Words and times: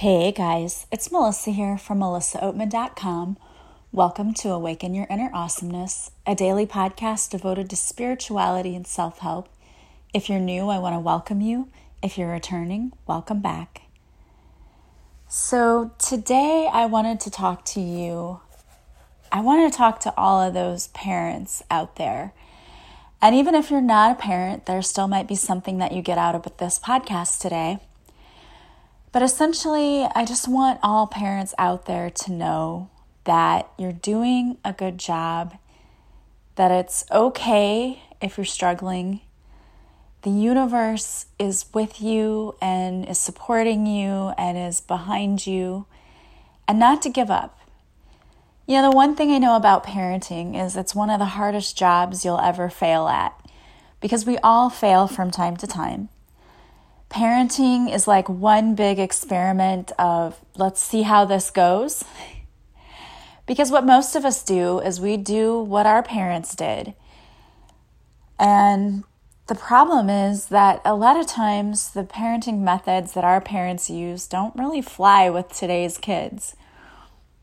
Hey 0.00 0.32
guys, 0.32 0.86
it's 0.90 1.12
Melissa 1.12 1.50
here 1.50 1.76
from 1.76 2.00
melissaoatman.com. 2.00 3.36
Welcome 3.92 4.32
to 4.32 4.48
Awaken 4.48 4.94
Your 4.94 5.06
Inner 5.10 5.30
Awesomeness, 5.34 6.10
a 6.26 6.34
daily 6.34 6.66
podcast 6.66 7.28
devoted 7.28 7.68
to 7.68 7.76
spirituality 7.76 8.74
and 8.74 8.86
self 8.86 9.18
help. 9.18 9.50
If 10.14 10.30
you're 10.30 10.38
new, 10.38 10.70
I 10.70 10.78
want 10.78 10.94
to 10.94 11.00
welcome 11.00 11.42
you. 11.42 11.68
If 12.02 12.16
you're 12.16 12.30
returning, 12.30 12.94
welcome 13.06 13.42
back. 13.42 13.82
So, 15.28 15.90
today 15.98 16.66
I 16.72 16.86
wanted 16.86 17.20
to 17.20 17.30
talk 17.30 17.66
to 17.66 17.80
you. 17.82 18.40
I 19.30 19.42
want 19.42 19.70
to 19.70 19.76
talk 19.76 20.00
to 20.00 20.14
all 20.16 20.40
of 20.40 20.54
those 20.54 20.88
parents 20.88 21.62
out 21.70 21.96
there. 21.96 22.32
And 23.20 23.34
even 23.34 23.54
if 23.54 23.70
you're 23.70 23.82
not 23.82 24.12
a 24.12 24.18
parent, 24.18 24.64
there 24.64 24.80
still 24.80 25.08
might 25.08 25.28
be 25.28 25.34
something 25.34 25.76
that 25.76 25.92
you 25.92 26.00
get 26.00 26.16
out 26.16 26.34
of 26.34 26.56
this 26.56 26.80
podcast 26.80 27.38
today. 27.42 27.80
But 29.12 29.22
essentially, 29.22 30.06
I 30.14 30.24
just 30.24 30.46
want 30.46 30.78
all 30.82 31.06
parents 31.06 31.54
out 31.58 31.86
there 31.86 32.10
to 32.10 32.32
know 32.32 32.90
that 33.24 33.68
you're 33.76 33.92
doing 33.92 34.58
a 34.64 34.72
good 34.72 34.98
job, 34.98 35.56
that 36.54 36.70
it's 36.70 37.04
okay 37.10 38.02
if 38.20 38.36
you're 38.38 38.44
struggling. 38.44 39.20
The 40.22 40.30
universe 40.30 41.26
is 41.38 41.64
with 41.74 42.00
you 42.00 42.54
and 42.62 43.08
is 43.08 43.18
supporting 43.18 43.86
you 43.86 44.32
and 44.38 44.56
is 44.56 44.80
behind 44.80 45.46
you, 45.46 45.86
and 46.68 46.78
not 46.78 47.02
to 47.02 47.10
give 47.10 47.30
up. 47.30 47.58
You 48.66 48.76
know, 48.76 48.90
the 48.90 48.96
one 48.96 49.16
thing 49.16 49.32
I 49.32 49.38
know 49.38 49.56
about 49.56 49.84
parenting 49.84 50.60
is 50.60 50.76
it's 50.76 50.94
one 50.94 51.10
of 51.10 51.18
the 51.18 51.24
hardest 51.24 51.76
jobs 51.76 52.24
you'll 52.24 52.38
ever 52.38 52.70
fail 52.70 53.08
at 53.08 53.34
because 54.00 54.24
we 54.24 54.38
all 54.38 54.70
fail 54.70 55.08
from 55.08 55.32
time 55.32 55.56
to 55.56 55.66
time 55.66 56.10
parenting 57.10 57.92
is 57.92 58.06
like 58.06 58.28
one 58.28 58.74
big 58.74 58.98
experiment 58.98 59.92
of 59.98 60.40
let's 60.56 60.80
see 60.80 61.02
how 61.02 61.24
this 61.24 61.50
goes. 61.50 62.04
Because 63.46 63.70
what 63.72 63.84
most 63.84 64.14
of 64.14 64.24
us 64.24 64.44
do 64.44 64.78
is 64.78 65.00
we 65.00 65.16
do 65.16 65.60
what 65.60 65.84
our 65.84 66.04
parents 66.04 66.54
did. 66.54 66.94
And 68.38 69.02
the 69.48 69.56
problem 69.56 70.08
is 70.08 70.46
that 70.46 70.80
a 70.84 70.94
lot 70.94 71.16
of 71.16 71.26
times 71.26 71.90
the 71.90 72.04
parenting 72.04 72.60
methods 72.60 73.14
that 73.14 73.24
our 73.24 73.40
parents 73.40 73.90
use 73.90 74.28
don't 74.28 74.54
really 74.54 74.80
fly 74.80 75.28
with 75.28 75.48
today's 75.48 75.98
kids. 75.98 76.54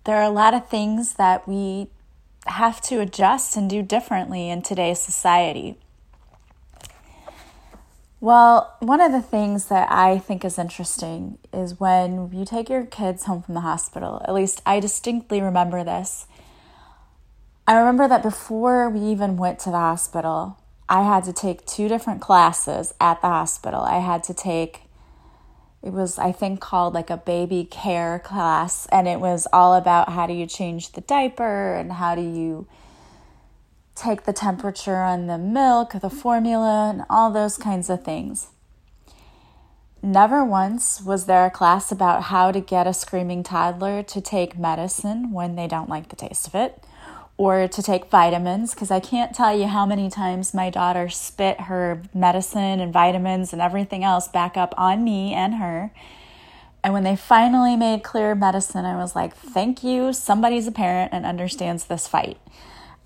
There 0.06 0.16
are 0.16 0.24
a 0.24 0.30
lot 0.30 0.54
of 0.54 0.70
things 0.70 1.16
that 1.16 1.46
we 1.46 1.90
have 2.46 2.80
to 2.84 3.02
adjust 3.02 3.58
and 3.58 3.70
do 3.70 3.84
differently 3.84 4.50
in 4.50 4.62
today's 4.62 5.02
society. 5.02 5.78
Well, 8.20 8.76
one 8.80 9.00
of 9.00 9.12
the 9.12 9.22
things 9.22 9.66
that 9.66 9.92
I 9.92 10.18
think 10.18 10.44
is 10.44 10.58
interesting 10.58 11.38
is 11.54 11.80
when 11.80 12.32
you 12.32 12.46
take 12.46 12.68
your 12.68 12.84
kids 12.84 13.26
home 13.26 13.44
from 13.44 13.54
the 13.54 13.62
hospital. 13.62 14.24
At 14.28 14.34
least 14.34 14.60
I 14.66 14.80
distinctly 14.80 15.40
remember 15.40 15.84
this. 15.84 16.26
I 17.68 17.78
remember 17.78 18.08
that 18.08 18.24
before 18.24 18.90
we 18.90 19.02
even 19.02 19.38
went 19.38 19.60
to 19.60 19.70
the 19.70 19.78
hospital, 19.78 20.58
I 20.90 21.04
had 21.04 21.26
to 21.26 21.34
take 21.34 21.68
two 21.68 21.88
different 21.88 22.20
classes 22.20 22.96
at 23.00 23.22
the 23.22 23.28
hospital. 23.28 23.82
I 23.82 24.00
had 24.00 24.24
to 24.24 24.34
take, 24.34 24.84
it 25.84 25.92
was, 25.92 26.18
I 26.18 26.32
think, 26.32 26.60
called 26.60 26.96
like 26.96 27.12
a 27.12 27.18
baby 27.18 27.66
care 27.70 28.18
class, 28.18 28.88
and 28.88 29.08
it 29.08 29.20
was 29.20 29.48
all 29.54 29.76
about 29.76 30.10
how 30.10 30.26
do 30.26 30.34
you 30.34 30.48
change 30.48 30.94
the 30.94 31.02
diaper 31.02 31.76
and 31.76 31.94
how 31.94 32.16
do 32.16 32.22
you 32.22 32.68
take 33.98 34.24
the 34.24 34.34
temperature 34.34 34.98
on 34.98 35.28
the 35.28 35.38
milk, 35.38 35.94
the 36.00 36.10
formula, 36.10 36.90
and 36.90 37.04
all 37.10 37.32
those 37.32 37.58
kinds 37.58 37.90
of 37.90 38.04
things. 38.04 38.48
Never 40.02 40.46
once 40.46 41.02
was 41.02 41.26
there 41.26 41.46
a 41.46 41.52
class 41.52 41.92
about 41.92 42.24
how 42.24 42.52
to 42.52 42.62
get 42.62 42.86
a 42.88 42.94
screaming 42.94 43.42
toddler 43.44 44.04
to 44.04 44.22
take 44.22 44.58
medicine 44.58 45.32
when 45.32 45.56
they 45.56 45.68
don't 45.68 45.90
like 45.90 46.10
the 46.10 46.16
taste 46.16 46.48
of 46.48 46.56
it, 46.56 46.84
or 47.36 47.68
to 47.68 47.84
take 47.84 48.10
vitamins, 48.10 48.74
because 48.74 48.92
I 48.92 49.00
can't 49.00 49.36
tell 49.36 49.58
you 49.58 49.68
how 49.68 49.86
many 49.86 50.10
times 50.10 50.54
my 50.54 50.70
daughter 50.70 51.10
spit 51.10 51.62
her 51.62 52.04
medicine 52.14 52.80
and 52.80 52.94
vitamins 52.94 53.54
and 53.54 53.62
everything 53.62 54.04
else 54.04 54.28
back 54.28 54.56
up 54.56 54.74
on 54.78 55.04
me 55.04 55.34
and 55.34 55.56
her. 55.56 55.92
And 56.84 56.94
when 56.94 57.04
they 57.04 57.16
finally 57.16 57.76
made 57.76 58.04
clear 58.04 58.36
medicine, 58.36 58.86
I 58.86 58.96
was 58.96 59.16
like, 59.16 59.36
thank 59.36 59.84
you, 59.84 60.14
somebody's 60.14 60.68
a 60.68 60.72
parent 60.72 61.12
and 61.12 61.26
understands 61.26 61.86
this 61.86 62.08
fight. 62.08 62.38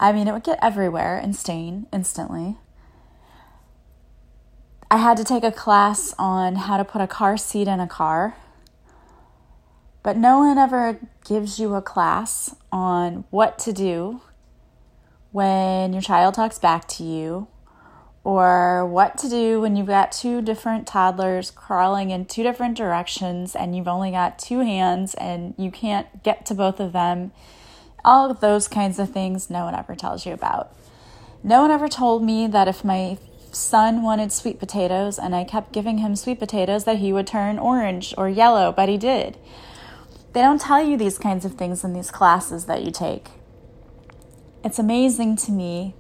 I 0.02 0.12
mean, 0.12 0.28
it 0.28 0.32
would 0.32 0.44
get 0.44 0.58
everywhere 0.64 1.18
and 1.18 1.36
stain 1.36 1.86
instantly. 1.94 2.58
I 4.90 4.98
had 4.98 5.16
to 5.18 5.24
take 5.24 5.44
a 5.44 5.52
class 5.52 6.16
on 6.18 6.56
how 6.56 6.78
to 6.78 6.84
put 6.84 7.02
a 7.02 7.08
car 7.08 7.38
seat 7.38 7.68
in 7.68 7.80
a 7.80 7.88
car. 7.88 8.36
But 10.02 10.18
no 10.18 10.40
one 10.40 10.58
ever 10.58 11.00
gives 11.24 11.60
you 11.60 11.76
a 11.76 11.82
class 11.84 12.56
on 12.72 13.26
what 13.30 13.60
to 13.60 13.72
do 13.72 14.22
when 15.32 15.94
your 15.94 16.02
child 16.02 16.34
talks 16.34 16.58
back 16.58 16.88
to 16.88 17.04
you, 17.04 17.48
or 18.24 18.86
what 18.86 19.20
to 19.20 19.30
do 19.30 19.62
when 19.62 19.76
you've 19.76 19.88
got 19.88 20.12
two 20.12 20.42
different 20.42 20.88
toddlers 20.88 21.52
crawling 21.52 22.10
in 22.10 22.26
two 22.26 22.44
different 22.44 22.76
directions 22.76 23.56
and 23.56 23.76
you've 23.76 23.88
only 23.88 24.12
got 24.12 24.38
two 24.38 24.60
hands 24.60 25.14
and 25.14 25.54
you 25.58 25.72
can't 25.72 26.24
get 26.24 26.46
to 26.46 26.54
both 26.54 26.80
of 26.80 26.92
them 26.92 27.32
all 28.04 28.34
those 28.34 28.68
kinds 28.68 29.00
of 29.00 29.12
things 29.12 29.50
no 29.50 29.66
one 29.66 29.76
ever 29.76 29.96
tells 29.96 30.26
you 30.26 30.34
about. 30.34 30.76
No 31.44 31.62
one 31.62 31.72
ever 31.72 31.88
told 31.88 32.24
me 32.24 32.48
that 32.48 32.68
if 32.68 32.84
my 32.84 33.18
son 33.52 34.02
wanted 34.02 34.32
sweet 34.32 34.60
potatoes 34.60 35.20
and 35.20 35.36
I 35.36 35.44
kept 35.44 35.74
giving 35.74 35.98
him 35.98 36.16
sweet 36.16 36.40
potatoes 36.40 36.86
that 36.86 37.00
he 37.00 37.12
would 37.12 37.28
turn 37.28 37.60
orange 37.60 38.14
or 38.18 38.30
yellow, 38.30 38.72
but 38.72 38.90
he 38.90 38.98
did. 38.98 39.38
They 40.34 40.42
don't 40.42 40.62
tell 40.62 40.82
you 40.82 40.98
these 40.98 41.18
kinds 41.18 41.44
of 41.44 41.56
things 41.56 41.84
in 41.84 41.94
these 41.94 42.12
classes 42.12 42.66
that 42.66 42.84
you 42.84 42.92
take. 42.92 43.28
It's 44.64 44.80
amazing 44.80 45.36
to 45.38 45.52
me 45.52 45.96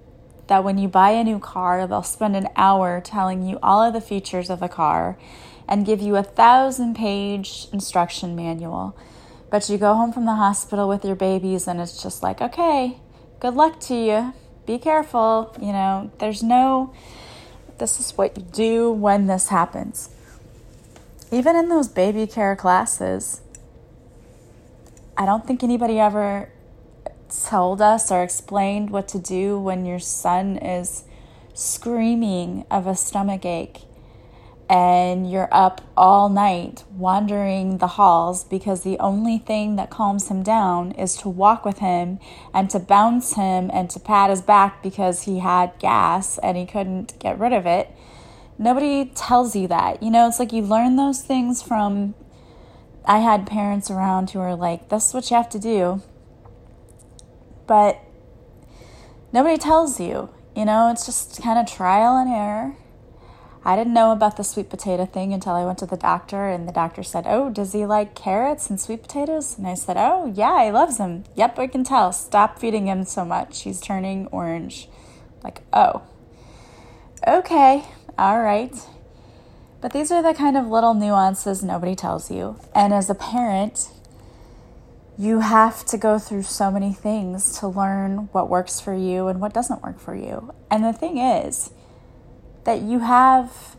that 0.47 0.63
when 0.63 0.77
you 0.77 0.87
buy 0.87 1.11
a 1.11 1.23
new 1.23 1.39
car, 1.39 1.87
they'll 1.87 2.03
spend 2.03 2.35
an 2.35 2.47
hour 2.55 3.01
telling 3.01 3.45
you 3.45 3.57
all 3.61 3.81
of 3.81 3.93
the 3.93 4.01
features 4.01 4.49
of 4.49 4.59
the 4.59 4.69
car 4.69 5.17
and 5.67 5.85
give 5.85 6.01
you 6.01 6.15
a 6.15 6.23
thousand 6.23 6.95
page 6.95 7.67
instruction 7.73 8.35
manual 8.35 8.95
but 9.51 9.69
you 9.69 9.77
go 9.77 9.93
home 9.93 10.13
from 10.13 10.25
the 10.25 10.35
hospital 10.35 10.87
with 10.87 11.03
your 11.05 11.15
babies, 11.15 11.67
and 11.67 11.79
it's 11.79 12.01
just 12.01 12.23
like, 12.23 12.41
okay, 12.41 12.97
good 13.41 13.53
luck 13.53 13.79
to 13.81 13.93
you. 13.95 14.33
Be 14.65 14.79
careful. 14.79 15.53
You 15.61 15.73
know, 15.73 16.09
there's 16.19 16.41
no, 16.41 16.93
this 17.77 17.99
is 17.99 18.17
what 18.17 18.37
you 18.37 18.43
do 18.43 18.91
when 18.91 19.27
this 19.27 19.49
happens. 19.49 20.09
Even 21.31 21.55
in 21.57 21.67
those 21.67 21.89
baby 21.89 22.25
care 22.27 22.55
classes, 22.55 23.41
I 25.17 25.25
don't 25.25 25.45
think 25.45 25.63
anybody 25.63 25.99
ever 25.99 26.49
told 27.29 27.81
us 27.81 28.09
or 28.09 28.23
explained 28.23 28.89
what 28.89 29.07
to 29.09 29.19
do 29.19 29.59
when 29.59 29.85
your 29.85 29.99
son 29.99 30.57
is 30.57 31.03
screaming 31.53 32.65
of 32.71 32.87
a 32.87 32.95
stomach 32.95 33.45
ache 33.45 33.81
and 34.71 35.29
you're 35.29 35.49
up 35.51 35.81
all 35.97 36.29
night 36.29 36.85
wandering 36.95 37.79
the 37.79 37.87
halls 37.87 38.45
because 38.45 38.83
the 38.83 38.97
only 38.99 39.37
thing 39.37 39.75
that 39.75 39.89
calms 39.89 40.29
him 40.29 40.41
down 40.41 40.93
is 40.93 41.17
to 41.17 41.27
walk 41.27 41.65
with 41.65 41.79
him 41.79 42.17
and 42.53 42.69
to 42.69 42.79
bounce 42.79 43.33
him 43.33 43.69
and 43.73 43.89
to 43.89 43.99
pat 43.99 44.29
his 44.29 44.41
back 44.41 44.81
because 44.81 45.23
he 45.23 45.39
had 45.39 45.77
gas 45.77 46.37
and 46.37 46.55
he 46.55 46.65
couldn't 46.65 47.19
get 47.19 47.37
rid 47.37 47.51
of 47.51 47.65
it. 47.65 47.91
Nobody 48.57 49.11
tells 49.13 49.57
you 49.57 49.67
that. 49.67 50.01
You 50.01 50.09
know, 50.09 50.25
it's 50.29 50.39
like 50.39 50.53
you 50.53 50.61
learn 50.61 50.95
those 50.95 51.21
things 51.21 51.61
from. 51.61 52.15
I 53.03 53.17
had 53.17 53.45
parents 53.45 53.91
around 53.91 54.29
who 54.29 54.39
were 54.39 54.55
like, 54.55 54.87
this 54.87 55.09
is 55.09 55.13
what 55.13 55.29
you 55.29 55.35
have 55.35 55.49
to 55.49 55.59
do. 55.59 56.01
But 57.67 57.99
nobody 59.33 59.57
tells 59.57 59.99
you. 59.99 60.29
You 60.55 60.63
know, 60.63 60.89
it's 60.91 61.05
just 61.05 61.41
kind 61.41 61.59
of 61.59 61.69
trial 61.69 62.15
and 62.15 62.29
error 62.29 62.77
I 63.63 63.75
didn't 63.75 63.93
know 63.93 64.11
about 64.11 64.37
the 64.37 64.43
sweet 64.43 64.69
potato 64.71 65.05
thing 65.05 65.33
until 65.33 65.53
I 65.53 65.65
went 65.65 65.77
to 65.79 65.85
the 65.85 65.97
doctor, 65.97 66.49
and 66.49 66.67
the 66.67 66.71
doctor 66.71 67.03
said, 67.03 67.25
Oh, 67.27 67.49
does 67.49 67.73
he 67.73 67.85
like 67.85 68.15
carrots 68.15 68.69
and 68.69 68.79
sweet 68.79 69.03
potatoes? 69.03 69.57
And 69.57 69.67
I 69.67 69.75
said, 69.75 69.97
Oh, 69.97 70.33
yeah, 70.35 70.65
he 70.65 70.71
loves 70.71 70.97
them. 70.97 71.25
Yep, 71.35 71.59
I 71.59 71.67
can 71.67 71.83
tell. 71.83 72.11
Stop 72.11 72.57
feeding 72.57 72.87
him 72.87 73.03
so 73.03 73.23
much. 73.23 73.61
He's 73.61 73.79
turning 73.79 74.27
orange. 74.27 74.89
Like, 75.43 75.61
oh, 75.73 76.01
okay, 77.27 77.83
all 78.17 78.41
right. 78.41 78.75
But 79.79 79.93
these 79.93 80.11
are 80.11 80.23
the 80.23 80.33
kind 80.33 80.57
of 80.57 80.67
little 80.67 80.93
nuances 80.93 81.63
nobody 81.63 81.95
tells 81.95 82.31
you. 82.31 82.59
And 82.73 82.93
as 82.93 83.09
a 83.09 83.15
parent, 83.15 83.89
you 85.17 85.39
have 85.41 85.85
to 85.85 85.97
go 85.97 86.17
through 86.17 86.43
so 86.43 86.71
many 86.71 86.93
things 86.93 87.59
to 87.59 87.67
learn 87.67 88.29
what 88.31 88.49
works 88.49 88.79
for 88.79 88.93
you 88.93 89.27
and 89.27 89.39
what 89.39 89.53
doesn't 89.53 89.83
work 89.83 89.99
for 89.99 90.15
you. 90.15 90.53
And 90.69 90.83
the 90.83 90.93
thing 90.93 91.17
is, 91.17 91.71
that 92.63 92.81
you 92.81 92.99
have 92.99 93.75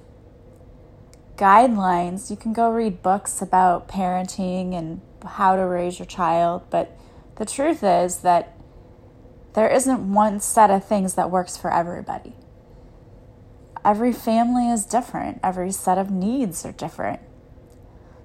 guidelines. 1.36 2.30
You 2.30 2.36
can 2.36 2.52
go 2.52 2.70
read 2.70 3.02
books 3.02 3.42
about 3.42 3.88
parenting 3.88 4.74
and 4.74 5.00
how 5.24 5.56
to 5.56 5.62
raise 5.62 5.98
your 5.98 6.06
child, 6.06 6.62
but 6.70 6.96
the 7.36 7.44
truth 7.44 7.82
is 7.82 8.18
that 8.18 8.56
there 9.54 9.68
isn't 9.68 10.12
one 10.12 10.40
set 10.40 10.70
of 10.70 10.84
things 10.84 11.14
that 11.14 11.30
works 11.30 11.56
for 11.56 11.72
everybody. 11.72 12.34
Every 13.84 14.12
family 14.12 14.70
is 14.70 14.84
different, 14.84 15.40
every 15.42 15.72
set 15.72 15.98
of 15.98 16.10
needs 16.10 16.64
are 16.64 16.72
different. 16.72 17.20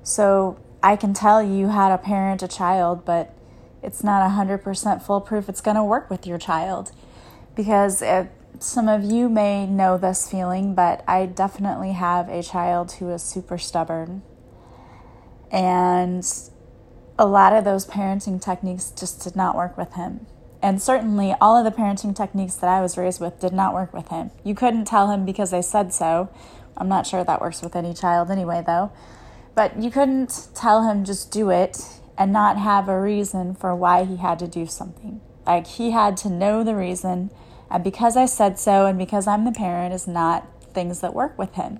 So, 0.03 0.59
I 0.83 0.95
can 0.95 1.13
tell 1.13 1.41
you 1.41 1.69
how 1.69 1.89
to 1.89 1.97
parent 1.97 2.43
a 2.43 2.47
child, 2.47 3.03
but 3.03 3.33
it's 3.81 4.03
not 4.03 4.29
100% 4.29 5.01
foolproof. 5.01 5.49
It's 5.49 5.61
going 5.61 5.75
to 5.75 5.83
work 5.83 6.09
with 6.09 6.27
your 6.27 6.37
child. 6.37 6.91
Because 7.55 8.01
it, 8.01 8.31
some 8.59 8.87
of 8.87 9.03
you 9.03 9.29
may 9.29 9.65
know 9.65 9.97
this 9.97 10.29
feeling, 10.29 10.75
but 10.75 11.03
I 11.07 11.25
definitely 11.25 11.93
have 11.93 12.29
a 12.29 12.43
child 12.43 12.93
who 12.93 13.09
is 13.09 13.23
super 13.23 13.57
stubborn. 13.57 14.23
And 15.51 16.25
a 17.17 17.25
lot 17.25 17.53
of 17.53 17.63
those 17.63 17.85
parenting 17.85 18.41
techniques 18.41 18.91
just 18.91 19.23
did 19.23 19.35
not 19.35 19.55
work 19.55 19.77
with 19.77 19.93
him. 19.93 20.27
And 20.61 20.81
certainly, 20.81 21.35
all 21.39 21.55
of 21.55 21.63
the 21.63 21.77
parenting 21.79 22.15
techniques 22.15 22.55
that 22.55 22.69
I 22.69 22.81
was 22.81 22.97
raised 22.97 23.21
with 23.21 23.39
did 23.39 23.53
not 23.53 23.73
work 23.73 23.93
with 23.93 24.09
him. 24.09 24.31
You 24.43 24.55
couldn't 24.55 24.85
tell 24.85 25.11
him 25.11 25.25
because 25.25 25.53
I 25.53 25.61
said 25.61 25.93
so. 25.93 26.29
I'm 26.75 26.89
not 26.89 27.07
sure 27.07 27.23
that 27.23 27.41
works 27.41 27.61
with 27.61 27.75
any 27.75 27.93
child 27.93 28.31
anyway, 28.31 28.63
though. 28.65 28.91
But 29.55 29.81
you 29.81 29.89
couldn't 29.89 30.49
tell 30.53 30.83
him 30.87 31.05
just 31.05 31.31
do 31.31 31.49
it 31.49 31.81
and 32.17 32.33
not 32.33 32.57
have 32.57 32.89
a 32.89 32.99
reason 32.99 33.55
for 33.55 33.75
why 33.75 34.03
he 34.03 34.17
had 34.17 34.39
to 34.39 34.47
do 34.47 34.65
something. 34.65 35.21
Like 35.45 35.67
he 35.67 35.91
had 35.91 36.17
to 36.17 36.29
know 36.29 36.63
the 36.63 36.75
reason, 36.75 37.31
and 37.69 37.83
because 37.83 38.15
I 38.15 38.25
said 38.25 38.59
so 38.59 38.85
and 38.85 38.97
because 38.97 39.27
I'm 39.27 39.45
the 39.45 39.51
parent 39.51 39.93
is 39.93 40.07
not 40.07 40.47
things 40.73 41.01
that 41.01 41.13
work 41.13 41.37
with 41.37 41.55
him. 41.55 41.79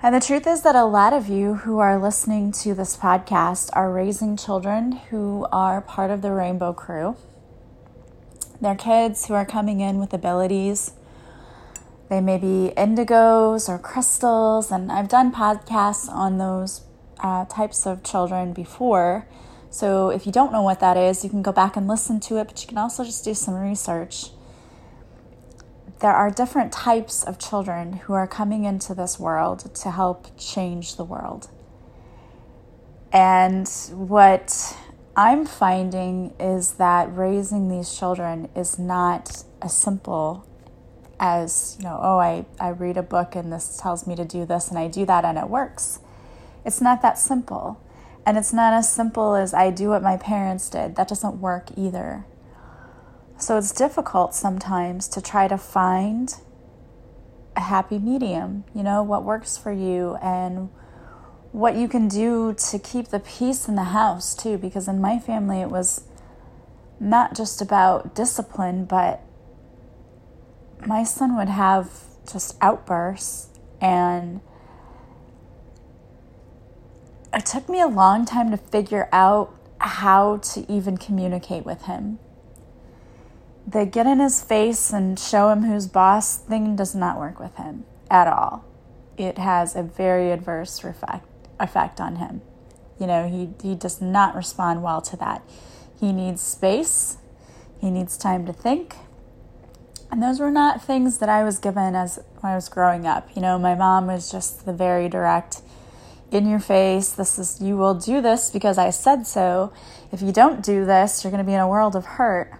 And 0.00 0.14
the 0.14 0.20
truth 0.20 0.46
is 0.46 0.62
that 0.62 0.76
a 0.76 0.84
lot 0.84 1.12
of 1.12 1.28
you 1.28 1.54
who 1.54 1.80
are 1.80 1.98
listening 1.98 2.52
to 2.52 2.72
this 2.72 2.96
podcast 2.96 3.70
are 3.72 3.92
raising 3.92 4.36
children 4.36 4.92
who 5.10 5.46
are 5.50 5.80
part 5.80 6.12
of 6.12 6.22
the 6.22 6.30
Rainbow 6.30 6.72
Crew. 6.72 7.16
They're 8.60 8.76
kids 8.76 9.26
who 9.26 9.34
are 9.34 9.44
coming 9.44 9.80
in 9.80 9.98
with 9.98 10.12
abilities. 10.12 10.92
They 12.08 12.20
may 12.20 12.38
be 12.38 12.72
indigos 12.76 13.68
or 13.68 13.78
crystals, 13.78 14.70
and 14.70 14.90
I've 14.92 15.08
done 15.08 15.32
podcasts 15.32 16.08
on 16.08 16.38
those 16.38 16.82
uh, 17.20 17.44
types 17.46 17.84
of 17.84 18.04
children 18.04 18.52
before. 18.52 19.26
So 19.78 20.10
if 20.10 20.26
you 20.26 20.32
don't 20.32 20.50
know 20.50 20.62
what 20.62 20.80
that 20.80 20.96
is, 20.96 21.22
you 21.22 21.30
can 21.30 21.40
go 21.40 21.52
back 21.52 21.76
and 21.76 21.86
listen 21.86 22.18
to 22.22 22.38
it, 22.38 22.48
but 22.48 22.60
you 22.60 22.66
can 22.66 22.78
also 22.78 23.04
just 23.04 23.24
do 23.24 23.32
some 23.32 23.54
research. 23.54 24.30
There 26.00 26.10
are 26.10 26.32
different 26.32 26.72
types 26.72 27.22
of 27.22 27.38
children 27.38 27.92
who 27.92 28.12
are 28.12 28.26
coming 28.26 28.64
into 28.64 28.92
this 28.92 29.20
world 29.20 29.72
to 29.76 29.92
help 29.92 30.36
change 30.36 30.96
the 30.96 31.04
world. 31.04 31.48
And 33.12 33.68
what 33.92 34.76
I'm 35.14 35.46
finding 35.46 36.34
is 36.40 36.72
that 36.72 37.16
raising 37.16 37.68
these 37.68 37.96
children 37.96 38.48
is 38.56 38.80
not 38.80 39.44
as 39.62 39.76
simple 39.76 40.44
as, 41.20 41.76
you 41.78 41.84
know, 41.84 42.00
oh, 42.02 42.18
I, 42.18 42.46
I 42.58 42.70
read 42.70 42.96
a 42.96 43.02
book 43.04 43.36
and 43.36 43.52
this 43.52 43.78
tells 43.80 44.08
me 44.08 44.16
to 44.16 44.24
do 44.24 44.44
this 44.44 44.70
and 44.70 44.76
I 44.76 44.88
do 44.88 45.06
that 45.06 45.24
and 45.24 45.38
it 45.38 45.48
works. 45.48 46.00
It's 46.64 46.80
not 46.80 47.00
that 47.02 47.16
simple. 47.16 47.80
And 48.28 48.36
it's 48.36 48.52
not 48.52 48.74
as 48.74 48.92
simple 48.92 49.36
as 49.36 49.54
I 49.54 49.70
do 49.70 49.88
what 49.88 50.02
my 50.02 50.18
parents 50.18 50.68
did. 50.68 50.96
That 50.96 51.08
doesn't 51.08 51.40
work 51.40 51.70
either. 51.78 52.26
So 53.38 53.56
it's 53.56 53.72
difficult 53.72 54.34
sometimes 54.34 55.08
to 55.08 55.22
try 55.22 55.48
to 55.48 55.56
find 55.56 56.34
a 57.56 57.62
happy 57.62 57.98
medium, 57.98 58.64
you 58.74 58.82
know, 58.82 59.02
what 59.02 59.24
works 59.24 59.56
for 59.56 59.72
you 59.72 60.16
and 60.16 60.68
what 61.52 61.76
you 61.76 61.88
can 61.88 62.06
do 62.06 62.52
to 62.68 62.78
keep 62.78 63.08
the 63.08 63.18
peace 63.18 63.66
in 63.66 63.76
the 63.76 63.96
house 63.96 64.34
too. 64.34 64.58
Because 64.58 64.88
in 64.88 65.00
my 65.00 65.18
family, 65.18 65.62
it 65.62 65.70
was 65.70 66.04
not 67.00 67.34
just 67.34 67.62
about 67.62 68.14
discipline, 68.14 68.84
but 68.84 69.22
my 70.86 71.02
son 71.02 71.34
would 71.34 71.48
have 71.48 71.90
just 72.30 72.58
outbursts 72.60 73.58
and 73.80 74.42
it 77.32 77.46
took 77.46 77.68
me 77.68 77.80
a 77.80 77.86
long 77.86 78.24
time 78.24 78.50
to 78.50 78.56
figure 78.56 79.08
out 79.12 79.54
how 79.80 80.38
to 80.38 80.70
even 80.70 80.96
communicate 80.96 81.64
with 81.64 81.82
him. 81.82 82.18
The 83.66 83.84
get 83.84 84.06
in 84.06 84.18
his 84.18 84.42
face 84.42 84.92
and 84.92 85.18
show 85.18 85.50
him 85.50 85.64
who's 85.64 85.86
boss 85.86 86.38
thing 86.38 86.74
does 86.74 86.94
not 86.94 87.18
work 87.18 87.38
with 87.38 87.56
him 87.56 87.84
at 88.10 88.26
all. 88.26 88.64
It 89.16 89.38
has 89.38 89.76
a 89.76 89.82
very 89.82 90.30
adverse 90.30 90.82
effect, 90.82 91.26
effect 91.60 92.00
on 92.00 92.16
him. 92.16 92.40
You 92.98 93.06
know, 93.06 93.28
he, 93.28 93.50
he 93.62 93.74
does 93.74 94.00
not 94.00 94.34
respond 94.34 94.82
well 94.82 95.02
to 95.02 95.16
that. 95.18 95.42
He 96.00 96.12
needs 96.12 96.40
space, 96.40 97.18
he 97.80 97.90
needs 97.90 98.16
time 98.16 98.46
to 98.46 98.52
think. 98.52 98.96
And 100.10 100.22
those 100.22 100.40
were 100.40 100.50
not 100.50 100.82
things 100.82 101.18
that 101.18 101.28
I 101.28 101.44
was 101.44 101.58
given 101.58 101.94
as 101.94 102.18
when 102.40 102.52
I 102.52 102.56
was 102.56 102.68
growing 102.68 103.06
up. 103.06 103.28
You 103.36 103.42
know, 103.42 103.58
my 103.58 103.74
mom 103.74 104.06
was 104.06 104.30
just 104.30 104.64
the 104.64 104.72
very 104.72 105.08
direct, 105.08 105.60
in 106.30 106.48
your 106.48 106.60
face. 106.60 107.10
This 107.10 107.38
is, 107.38 107.60
you 107.60 107.76
will 107.76 107.94
do 107.94 108.20
this 108.20 108.50
because 108.50 108.78
I 108.78 108.90
said 108.90 109.26
so. 109.26 109.72
If 110.12 110.22
you 110.22 110.32
don't 110.32 110.62
do 110.62 110.84
this, 110.84 111.24
you're 111.24 111.30
going 111.30 111.44
to 111.44 111.46
be 111.46 111.54
in 111.54 111.60
a 111.60 111.68
world 111.68 111.96
of 111.96 112.04
hurt. 112.04 112.52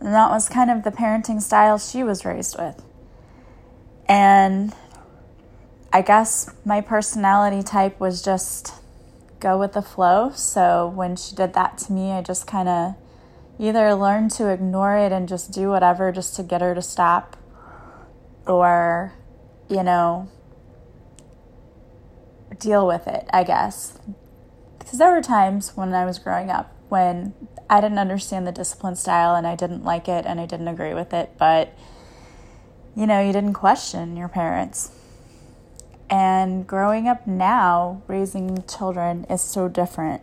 And 0.00 0.14
that 0.14 0.30
was 0.30 0.48
kind 0.48 0.70
of 0.70 0.84
the 0.84 0.90
parenting 0.90 1.40
style 1.42 1.78
she 1.78 2.02
was 2.02 2.24
raised 2.24 2.58
with. 2.58 2.82
And 4.08 4.74
I 5.92 6.02
guess 6.02 6.50
my 6.64 6.80
personality 6.80 7.62
type 7.62 8.00
was 8.00 8.22
just 8.22 8.74
go 9.40 9.58
with 9.58 9.72
the 9.72 9.82
flow. 9.82 10.30
So 10.34 10.88
when 10.94 11.16
she 11.16 11.34
did 11.34 11.54
that 11.54 11.78
to 11.78 11.92
me, 11.92 12.12
I 12.12 12.22
just 12.22 12.46
kind 12.46 12.68
of 12.68 12.94
either 13.58 13.94
learned 13.94 14.30
to 14.32 14.48
ignore 14.48 14.96
it 14.96 15.12
and 15.12 15.28
just 15.28 15.52
do 15.52 15.68
whatever 15.68 16.12
just 16.12 16.34
to 16.36 16.42
get 16.42 16.60
her 16.60 16.74
to 16.74 16.82
stop, 16.82 17.36
or, 18.46 19.12
you 19.68 19.82
know, 19.82 20.28
deal 22.60 22.86
with 22.86 23.08
it, 23.08 23.28
I 23.32 23.42
guess. 23.42 23.98
Because 24.78 24.98
there 24.98 25.10
were 25.10 25.22
times 25.22 25.76
when 25.76 25.92
I 25.92 26.04
was 26.04 26.18
growing 26.18 26.50
up 26.50 26.76
when 26.90 27.34
I 27.68 27.80
didn't 27.80 27.98
understand 27.98 28.46
the 28.46 28.52
discipline 28.52 28.96
style 28.96 29.34
and 29.34 29.46
I 29.46 29.54
didn't 29.54 29.84
like 29.84 30.08
it 30.08 30.26
and 30.26 30.40
I 30.40 30.46
didn't 30.46 30.68
agree 30.68 30.92
with 30.92 31.14
it, 31.14 31.30
but 31.38 31.72
you 32.96 33.06
know, 33.06 33.20
you 33.24 33.32
didn't 33.32 33.54
question 33.54 34.16
your 34.16 34.28
parents. 34.28 34.90
And 36.10 36.66
growing 36.66 37.06
up 37.06 37.26
now, 37.26 38.02
raising 38.08 38.64
children 38.66 39.24
is 39.30 39.40
so 39.40 39.68
different 39.68 40.22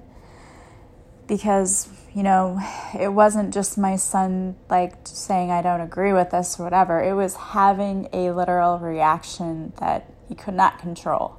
because, 1.28 1.88
you 2.14 2.24
know, 2.24 2.60
it 3.00 3.14
wasn't 3.14 3.54
just 3.54 3.78
my 3.78 3.96
son 3.96 4.58
like 4.70 4.96
saying, 5.06 5.50
I 5.50 5.62
don't 5.62 5.80
agree 5.80 6.12
with 6.12 6.32
this 6.32 6.60
or 6.60 6.66
whatever. 6.66 7.02
It 7.02 7.14
was 7.14 7.36
having 7.36 8.10
a 8.12 8.32
literal 8.32 8.80
reaction 8.80 9.72
that 9.80 10.12
he 10.28 10.36
could 10.36 10.56
not 10.56 10.78
control. 10.78 11.38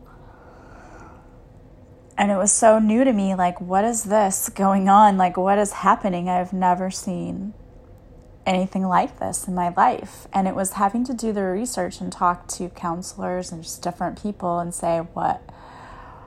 And 2.19 2.32
it 2.32 2.37
was 2.37 2.50
so 2.50 2.81
new 2.81 3.05
to 3.05 3.12
me 3.12 3.37
like, 3.37 3.61
what 3.61 3.85
is 3.85 4.02
this 4.02 4.49
going 4.49 4.88
on? 4.88 5.16
Like, 5.16 5.37
what 5.37 5.57
is 5.57 5.73
happening? 5.73 6.28
I've 6.28 6.52
never 6.52 6.90
seen 6.90 7.54
anything 8.45 8.83
like 8.83 9.21
this 9.21 9.47
in 9.47 9.54
my 9.54 9.69
life. 9.76 10.26
And 10.33 10.49
it 10.49 10.57
was 10.57 10.73
having 10.73 11.04
to 11.04 11.14
do 11.14 11.33
the 11.33 11.45
research 11.45 12.00
and 12.00 12.11
talk 12.11 12.49
to 12.49 12.71
counselors 12.71 13.52
and 13.52 13.62
just 13.62 13.83
different 13.83 14.21
people 14.21 14.59
and 14.59 14.75
say, 14.75 14.99
what, 14.99 15.49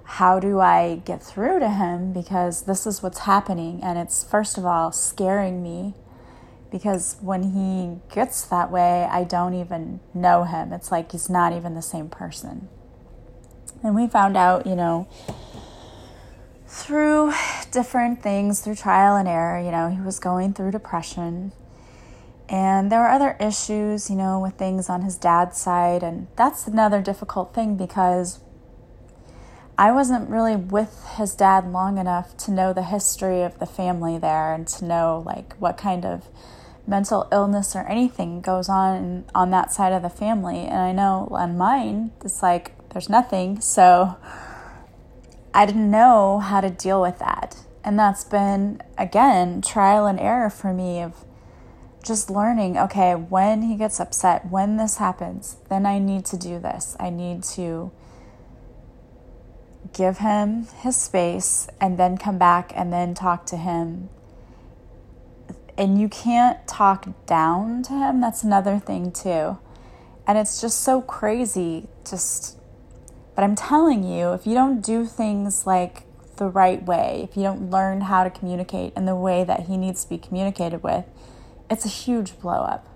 how 0.06 0.40
do 0.40 0.62
I 0.62 1.02
get 1.04 1.22
through 1.22 1.60
to 1.60 1.70
him? 1.70 2.14
Because 2.14 2.62
this 2.62 2.88
is 2.88 3.04
what's 3.04 3.20
happening. 3.20 3.82
And 3.84 4.00
it's, 4.00 4.24
first 4.24 4.58
of 4.58 4.66
all, 4.66 4.94
scaring 4.94 5.62
me 5.62 5.94
because 6.72 7.18
when 7.20 7.52
he 7.52 8.00
gets 8.16 8.44
that 8.44 8.72
way, 8.72 9.04
I 9.12 9.26
don't 9.26 9.56
even 9.56 10.00
know 10.14 10.46
him. 10.46 10.72
It's 10.72 10.90
like 10.90 11.12
he's 11.12 11.30
not 11.30 11.52
even 11.52 11.76
the 11.76 11.82
same 11.82 12.08
person. 12.08 12.70
And 13.84 13.94
we 13.94 14.08
found 14.08 14.38
out, 14.38 14.66
you 14.66 14.76
know, 14.76 15.10
through 16.72 17.34
different 17.72 18.24
things, 18.24 18.62
through 18.62 18.76
trial 18.76 19.18
and 19.18 19.28
error. 19.28 19.60
You 19.60 19.72
know, 19.72 19.90
he 19.90 20.00
was 20.00 20.20
going 20.20 20.54
through 20.54 20.72
depression. 20.72 21.52
And 22.48 22.92
there 22.92 23.00
were 23.00 23.10
other 23.10 23.36
issues, 23.40 24.10
you 24.10 24.16
know, 24.16 24.40
with 24.40 24.56
things 24.56 24.90
on 24.90 25.02
his 25.02 25.18
dad's 25.18 25.60
side. 25.60 26.02
And 26.02 26.28
that's 26.38 26.68
another 26.68 27.02
difficult 27.02 27.54
thing 27.54 27.76
because 27.76 28.40
I 29.78 29.92
wasn't 29.92 30.30
really 30.30 30.56
with 30.56 31.06
his 31.18 31.36
dad 31.36 31.70
long 31.70 31.98
enough 31.98 32.38
to 32.38 32.52
know 32.52 32.72
the 32.72 32.84
history 32.84 33.42
of 33.42 33.60
the 33.60 33.66
family 33.66 34.18
there 34.18 34.54
and 34.54 34.66
to 34.70 34.86
know, 34.86 35.24
like, 35.26 35.56
what 35.56 35.78
kind 35.78 36.06
of 36.06 36.28
mental 36.88 37.28
illness 37.32 37.76
or 37.76 37.88
anything 37.88 38.42
goes 38.42 38.68
on 38.68 39.26
on 39.36 39.52
that 39.52 39.72
side 39.72 39.94
of 39.94 40.02
the 40.02 40.10
family. 40.10 40.60
And 40.60 40.80
I 40.80 40.92
know 40.94 41.28
on 41.32 41.58
mine, 41.58 42.12
it's 42.24 42.42
like 42.42 42.74
there's 42.90 43.10
nothing. 43.10 43.60
So, 43.60 44.18
I 45.54 45.66
didn't 45.66 45.92
know 45.92 46.40
how 46.40 46.62
to 46.62 46.70
deal 46.70 47.02
with 47.02 47.20
that. 47.20 47.58
And 47.84 47.98
that's 47.98 48.24
been, 48.24 48.82
again, 48.98 49.62
trial 49.62 50.06
and 50.06 50.20
error 50.20 50.50
for 50.50 50.74
me 50.74 51.02
of 51.02 51.26
just 52.04 52.30
learning 52.30 52.78
okay, 52.78 53.14
when 53.16 53.64
he 53.64 53.76
gets 53.76 54.00
upset, 54.00 54.50
when 54.50 54.78
this 54.78 54.98
happens, 54.98 55.58
then 55.70 55.86
I 55.86 56.00
need 56.00 56.26
to 56.26 56.38
do 56.38 56.60
this. 56.60 56.96
I 57.00 57.10
need 57.10 57.44
to 57.56 57.92
give 59.94 60.20
him 60.20 60.68
his 60.80 60.96
space 60.96 61.68
and 61.80 61.98
then 61.98 62.18
come 62.18 62.38
back 62.38 62.72
and 62.76 62.92
then 62.92 63.14
talk 63.14 63.46
to 63.48 63.58
him. 63.58 64.10
And 65.78 66.00
you 66.00 66.10
can't 66.10 66.66
talk 66.68 67.08
down 67.26 67.84
to 67.84 67.94
him. 67.94 68.22
That's 68.22 68.44
another 68.44 68.80
thing, 68.80 69.12
too. 69.12 69.58
And 70.28 70.38
it's 70.38 70.62
just 70.62 70.82
so 70.82 71.02
crazy, 71.02 71.88
just 72.08 72.58
But 73.36 73.44
I'm 73.44 73.56
telling 73.56 74.04
you, 74.04 74.34
if 74.34 74.46
you 74.46 74.54
don't 74.54 74.82
do 74.82 75.06
things 75.06 75.66
like 75.66 76.04
the 76.38 76.48
right 76.48 76.84
way, 76.84 77.28
if 77.30 77.38
you 77.38 77.44
don't 77.44 77.70
learn 77.70 78.02
how 78.02 78.24
to 78.24 78.30
communicate 78.30 78.94
in 78.96 79.06
the 79.06 79.16
way 79.16 79.44
that 79.44 79.68
he 79.68 79.78
needs 79.78 80.04
to 80.04 80.10
be 80.10 80.18
communicated 80.18 80.84
with, 80.84 81.06
it's 81.70 81.86
a 81.86 81.90
huge 81.90 82.40
blow 82.40 82.62
up. 82.62 82.88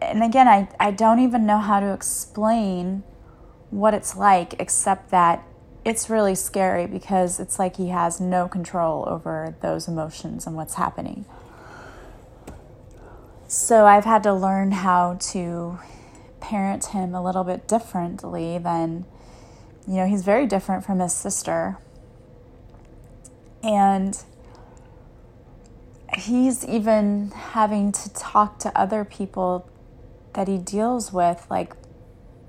And 0.00 0.22
again, 0.22 0.48
I, 0.48 0.68
I 0.80 0.90
don't 0.90 1.20
even 1.20 1.46
know 1.46 1.58
how 1.58 1.80
to 1.80 1.92
explain 1.92 3.02
what 3.70 3.94
it's 3.94 4.16
like, 4.16 4.54
except 4.58 5.10
that 5.10 5.44
it's 5.84 6.10
really 6.10 6.34
scary 6.34 6.86
because 6.86 7.40
it's 7.40 7.58
like 7.58 7.76
he 7.76 7.88
has 7.88 8.20
no 8.20 8.48
control 8.48 9.04
over 9.08 9.54
those 9.60 9.88
emotions 9.88 10.46
and 10.46 10.56
what's 10.56 10.74
happening. 10.74 11.24
So 13.46 13.86
I've 13.86 14.04
had 14.04 14.22
to 14.24 14.32
learn 14.32 14.72
how 14.72 15.16
to 15.32 15.78
parent 16.40 16.86
him 16.86 17.14
a 17.14 17.22
little 17.22 17.44
bit 17.44 17.68
differently 17.68 18.58
than, 18.58 19.04
you 19.86 19.94
know, 19.94 20.06
he's 20.06 20.24
very 20.24 20.46
different 20.46 20.84
from 20.84 21.00
his 21.00 21.12
sister. 21.12 21.78
And 23.62 24.16
he's 26.16 26.64
even 26.66 27.30
having 27.30 27.92
to 27.92 28.12
talk 28.12 28.58
to 28.60 28.78
other 28.78 29.04
people 29.04 29.68
that 30.32 30.48
he 30.48 30.58
deals 30.58 31.12
with 31.12 31.46
like 31.50 31.74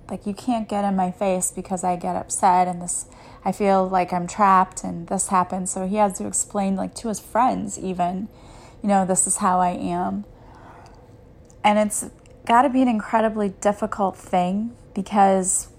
like 0.10 0.26
you 0.26 0.34
can't 0.34 0.68
get 0.68 0.84
in 0.84 0.96
my 0.96 1.10
face 1.12 1.52
because 1.52 1.84
I 1.84 1.96
get 1.96 2.16
upset 2.16 2.68
and 2.68 2.82
this 2.82 3.06
I 3.46 3.52
feel 3.52 3.88
like 3.88 4.12
I'm 4.12 4.28
trapped 4.28 4.84
and 4.84 5.08
this 5.08 5.28
happens 5.30 5.72
so 5.72 5.88
he 5.88 5.96
has 5.98 6.18
to 6.18 6.28
explain 6.28 6.76
like 6.76 6.94
to 6.96 7.08
his 7.08 7.20
friends 7.20 7.78
even 7.80 8.28
you 8.82 8.90
know 8.90 9.06
this 9.06 9.26
is 9.26 9.38
how 9.38 9.60
I 9.60 9.70
am 9.70 10.26
and 11.64 11.80
it's 11.80 12.06
got 12.46 12.64
to 12.64 12.70
be 12.70 12.82
an 12.82 12.88
incredibly 12.88 13.50
difficult 13.50 14.18
thing 14.18 14.76
because 14.94 15.70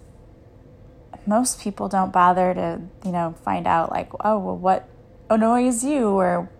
most 1.26 1.60
people 1.60 1.88
don't 1.88 2.12
bother 2.12 2.54
to, 2.54 2.80
you 3.04 3.12
know, 3.12 3.34
find 3.44 3.66
out 3.66 3.90
like, 3.90 4.10
oh, 4.20 4.38
well, 4.38 4.56
what 4.56 4.88
annoys 5.30 5.84
you 5.84 6.08
or 6.08 6.50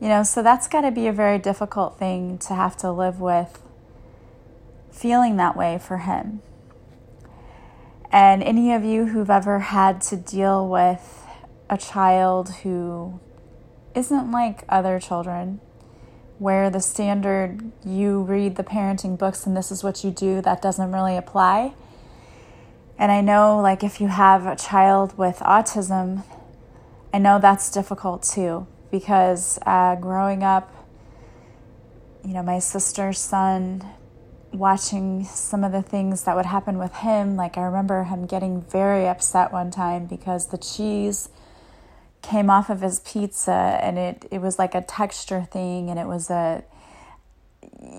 you 0.00 0.08
know, 0.08 0.22
so 0.22 0.42
that's 0.42 0.68
got 0.68 0.82
to 0.82 0.92
be 0.92 1.08
a 1.08 1.12
very 1.12 1.38
difficult 1.38 1.98
thing 1.98 2.38
to 2.38 2.54
have 2.54 2.76
to 2.78 2.92
live 2.92 3.20
with 3.20 3.60
feeling 4.92 5.36
that 5.36 5.56
way 5.56 5.78
for 5.78 5.98
him. 5.98 6.40
And 8.10 8.42
any 8.42 8.72
of 8.72 8.84
you 8.84 9.06
who've 9.06 9.28
ever 9.28 9.58
had 9.58 10.00
to 10.02 10.16
deal 10.16 10.68
with 10.68 11.26
a 11.68 11.76
child 11.76 12.50
who 12.62 13.20
isn't 13.94 14.30
like 14.30 14.64
other 14.68 15.00
children, 15.00 15.60
where 16.38 16.70
the 16.70 16.80
standard 16.80 17.72
you 17.84 18.22
read 18.22 18.56
the 18.56 18.64
parenting 18.64 19.18
books 19.18 19.46
and 19.46 19.56
this 19.56 19.72
is 19.72 19.82
what 19.82 20.04
you 20.04 20.10
do, 20.10 20.40
that 20.42 20.62
doesn't 20.62 20.92
really 20.92 21.16
apply. 21.16 21.72
And 22.98 23.12
I 23.12 23.20
know, 23.20 23.60
like, 23.60 23.84
if 23.84 24.00
you 24.00 24.08
have 24.08 24.46
a 24.46 24.56
child 24.56 25.16
with 25.16 25.38
autism, 25.38 26.24
I 27.12 27.18
know 27.18 27.38
that's 27.38 27.70
difficult 27.70 28.22
too 28.22 28.66
because 28.90 29.58
uh, 29.66 29.96
growing 29.96 30.42
up, 30.42 30.72
you 32.24 32.34
know, 32.34 32.42
my 32.42 32.58
sister's 32.58 33.18
son, 33.18 33.84
watching 34.52 35.24
some 35.24 35.62
of 35.62 35.72
the 35.72 35.82
things 35.82 36.24
that 36.24 36.34
would 36.34 36.46
happen 36.46 36.78
with 36.78 36.94
him, 36.96 37.36
like, 37.36 37.56
I 37.56 37.62
remember 37.62 38.04
him 38.04 38.26
getting 38.26 38.62
very 38.62 39.06
upset 39.06 39.52
one 39.52 39.70
time 39.70 40.06
because 40.06 40.48
the 40.48 40.58
cheese 40.58 41.28
came 42.22 42.50
off 42.50 42.68
of 42.70 42.80
his 42.80 43.00
pizza 43.00 43.78
and 43.82 43.98
it, 43.98 44.26
it 44.30 44.40
was 44.40 44.58
like 44.58 44.74
a 44.74 44.82
texture 44.82 45.46
thing 45.50 45.90
and 45.90 45.98
it 45.98 46.06
was 46.06 46.30
a 46.30 46.64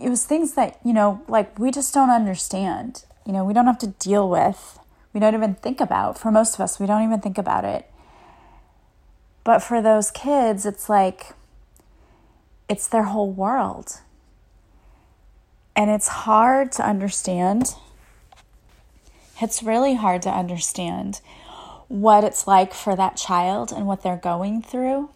it 0.01 0.09
was 0.09 0.25
things 0.25 0.53
that 0.53 0.77
you 0.83 0.93
know 0.93 1.21
like 1.27 1.57
we 1.57 1.71
just 1.71 1.93
don't 1.93 2.09
understand. 2.09 3.03
You 3.25 3.33
know 3.33 3.45
we 3.45 3.53
don't 3.53 3.65
have 3.65 3.79
to 3.79 3.87
deal 3.87 4.29
with 4.29 4.79
we 5.13 5.19
don't 5.19 5.33
even 5.33 5.55
think 5.55 5.81
about 5.81 6.17
for 6.17 6.31
most 6.31 6.55
of 6.55 6.61
us 6.61 6.79
we 6.79 6.85
don't 6.85 7.03
even 7.03 7.21
think 7.21 7.37
about 7.37 7.65
it. 7.65 7.89
But 9.43 9.59
for 9.59 9.81
those 9.81 10.11
kids 10.11 10.65
it's 10.65 10.89
like 10.89 11.33
it's 12.67 12.87
their 12.87 13.03
whole 13.03 13.31
world. 13.31 13.99
And 15.75 15.89
it's 15.89 16.09
hard 16.09 16.71
to 16.73 16.85
understand. 16.85 17.75
It's 19.41 19.63
really 19.63 19.95
hard 19.95 20.21
to 20.23 20.29
understand 20.29 21.21
what 21.89 22.23
it's 22.23 22.47
like 22.47 22.73
for 22.73 22.95
that 22.95 23.17
child 23.17 23.73
and 23.73 23.85
what 23.85 24.03
they're 24.03 24.15
going 24.15 24.61
through. 24.61 25.09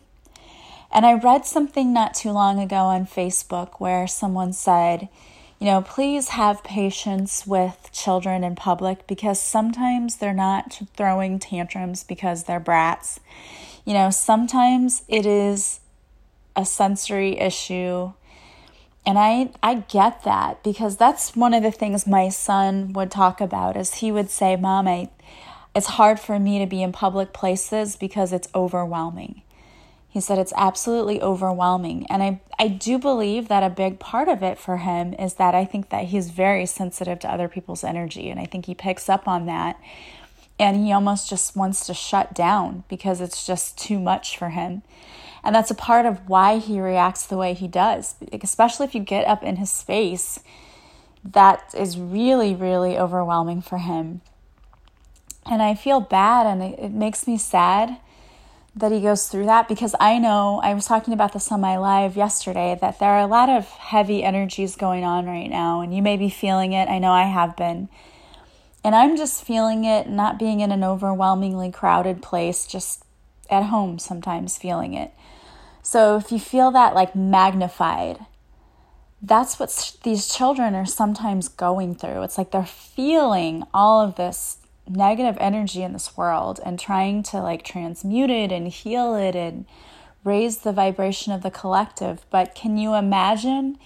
And 0.91 1.05
I 1.05 1.13
read 1.13 1.45
something 1.45 1.93
not 1.93 2.13
too 2.13 2.31
long 2.31 2.59
ago 2.59 2.75
on 2.75 3.07
Facebook 3.07 3.79
where 3.79 4.05
someone 4.05 4.53
said, 4.53 5.07
you 5.59 5.65
know, 5.67 5.81
please 5.81 6.29
have 6.29 6.63
patience 6.63 7.47
with 7.47 7.89
children 7.93 8.43
in 8.43 8.55
public 8.55 9.07
because 9.07 9.41
sometimes 9.41 10.17
they're 10.17 10.33
not 10.33 10.81
throwing 10.95 11.39
tantrums 11.39 12.03
because 12.03 12.43
they're 12.43 12.59
brats. 12.59 13.19
You 13.85 13.93
know, 13.93 14.09
sometimes 14.09 15.03
it 15.07 15.25
is 15.25 15.79
a 16.55 16.65
sensory 16.65 17.39
issue. 17.39 18.11
And 19.05 19.17
I 19.17 19.51
I 19.63 19.75
get 19.75 20.23
that 20.23 20.63
because 20.63 20.97
that's 20.97 21.35
one 21.35 21.53
of 21.53 21.63
the 21.63 21.71
things 21.71 22.05
my 22.05 22.29
son 22.29 22.93
would 22.93 23.09
talk 23.09 23.41
about 23.41 23.77
is 23.77 23.95
he 23.95 24.11
would 24.11 24.29
say, 24.29 24.55
"Mom, 24.55 24.87
I 24.87 25.09
it's 25.75 25.87
hard 25.87 26.19
for 26.19 26.39
me 26.39 26.59
to 26.59 26.65
be 26.65 26.83
in 26.83 26.91
public 26.91 27.33
places 27.33 27.95
because 27.95 28.31
it's 28.31 28.47
overwhelming. 28.53 29.41
He 30.07 30.21
said 30.21 30.37
it's 30.37 30.53
absolutely 30.55 31.19
overwhelming. 31.19 32.05
And 32.07 32.21
I, 32.21 32.41
I 32.59 32.67
do 32.67 32.99
believe 32.99 33.47
that 33.47 33.63
a 33.63 33.69
big 33.69 33.99
part 33.99 34.27
of 34.27 34.43
it 34.43 34.59
for 34.59 34.77
him 34.77 35.15
is 35.15 35.35
that 35.35 35.55
I 35.55 35.65
think 35.65 35.89
that 35.89 36.05
he's 36.05 36.29
very 36.29 36.67
sensitive 36.67 37.17
to 37.19 37.31
other 37.31 37.47
people's 37.47 37.83
energy. 37.83 38.29
And 38.29 38.39
I 38.39 38.45
think 38.45 38.67
he 38.67 38.75
picks 38.75 39.09
up 39.09 39.27
on 39.27 39.47
that. 39.47 39.79
And 40.59 40.85
he 40.85 40.91
almost 40.91 41.27
just 41.27 41.55
wants 41.55 41.87
to 41.87 41.95
shut 41.95 42.35
down 42.35 42.83
because 42.87 43.21
it's 43.21 43.47
just 43.47 43.75
too 43.75 43.99
much 43.99 44.37
for 44.37 44.49
him. 44.49 44.83
And 45.43 45.55
that's 45.55 45.71
a 45.71 45.75
part 45.75 46.05
of 46.05 46.29
why 46.29 46.59
he 46.59 46.79
reacts 46.79 47.25
the 47.25 47.35
way 47.35 47.55
he 47.55 47.67
does, 47.67 48.15
especially 48.31 48.85
if 48.85 48.93
you 48.93 49.01
get 49.01 49.25
up 49.25 49.41
in 49.41 49.55
his 49.55 49.71
space. 49.71 50.39
That 51.23 51.73
is 51.75 51.97
really, 51.97 52.53
really 52.53 52.99
overwhelming 52.99 53.63
for 53.63 53.79
him. 53.79 54.21
And 55.45 55.61
I 55.61 55.75
feel 55.75 55.99
bad 55.99 56.47
and 56.47 56.63
it, 56.63 56.79
it 56.79 56.91
makes 56.91 57.27
me 57.27 57.37
sad 57.37 57.97
that 58.75 58.91
he 58.91 59.01
goes 59.01 59.27
through 59.27 59.45
that 59.45 59.67
because 59.67 59.93
I 59.99 60.17
know 60.17 60.59
I 60.63 60.73
was 60.73 60.85
talking 60.85 61.13
about 61.13 61.33
this 61.33 61.51
on 61.51 61.61
my 61.61 61.77
live 61.77 62.17
yesterday 62.17 62.77
that 62.81 62.99
there 62.99 63.09
are 63.09 63.21
a 63.21 63.27
lot 63.27 63.49
of 63.49 63.67
heavy 63.67 64.23
energies 64.23 64.75
going 64.75 65.03
on 65.03 65.27
right 65.27 65.49
now, 65.49 65.81
and 65.81 65.95
you 65.95 66.01
may 66.01 66.17
be 66.17 66.29
feeling 66.29 66.73
it. 66.73 66.89
I 66.89 66.97
know 66.97 67.11
I 67.11 67.23
have 67.25 67.55
been. 67.55 67.87
And 68.83 68.95
I'm 68.95 69.15
just 69.15 69.45
feeling 69.45 69.85
it, 69.85 70.09
not 70.09 70.39
being 70.39 70.59
in 70.59 70.71
an 70.71 70.83
overwhelmingly 70.83 71.71
crowded 71.71 72.21
place, 72.21 72.65
just 72.65 73.03
at 73.49 73.63
home 73.63 73.99
sometimes 73.99 74.57
feeling 74.57 74.93
it. 74.95 75.11
So 75.83 76.17
if 76.17 76.31
you 76.31 76.39
feel 76.39 76.71
that 76.71 76.95
like 76.95 77.15
magnified, 77.15 78.25
that's 79.21 79.59
what 79.59 79.97
these 80.03 80.27
children 80.27 80.73
are 80.73 80.85
sometimes 80.85 81.47
going 81.47 81.95
through. 81.95 82.23
It's 82.23 82.37
like 82.37 82.51
they're 82.51 82.65
feeling 82.65 83.63
all 83.73 84.01
of 84.01 84.15
this 84.15 84.57
negative 84.87 85.37
energy 85.39 85.81
in 85.81 85.93
this 85.93 86.17
world 86.17 86.59
and 86.65 86.79
trying 86.79 87.23
to 87.23 87.37
like 87.37 87.63
transmute 87.63 88.29
it 88.29 88.51
and 88.51 88.67
heal 88.67 89.15
it 89.15 89.35
and 89.35 89.65
raise 90.23 90.59
the 90.59 90.71
vibration 90.71 91.33
of 91.33 91.41
the 91.41 91.51
collective. 91.51 92.25
But 92.29 92.55
can 92.55 92.77
you 92.77 92.93
imagine? 92.95 93.77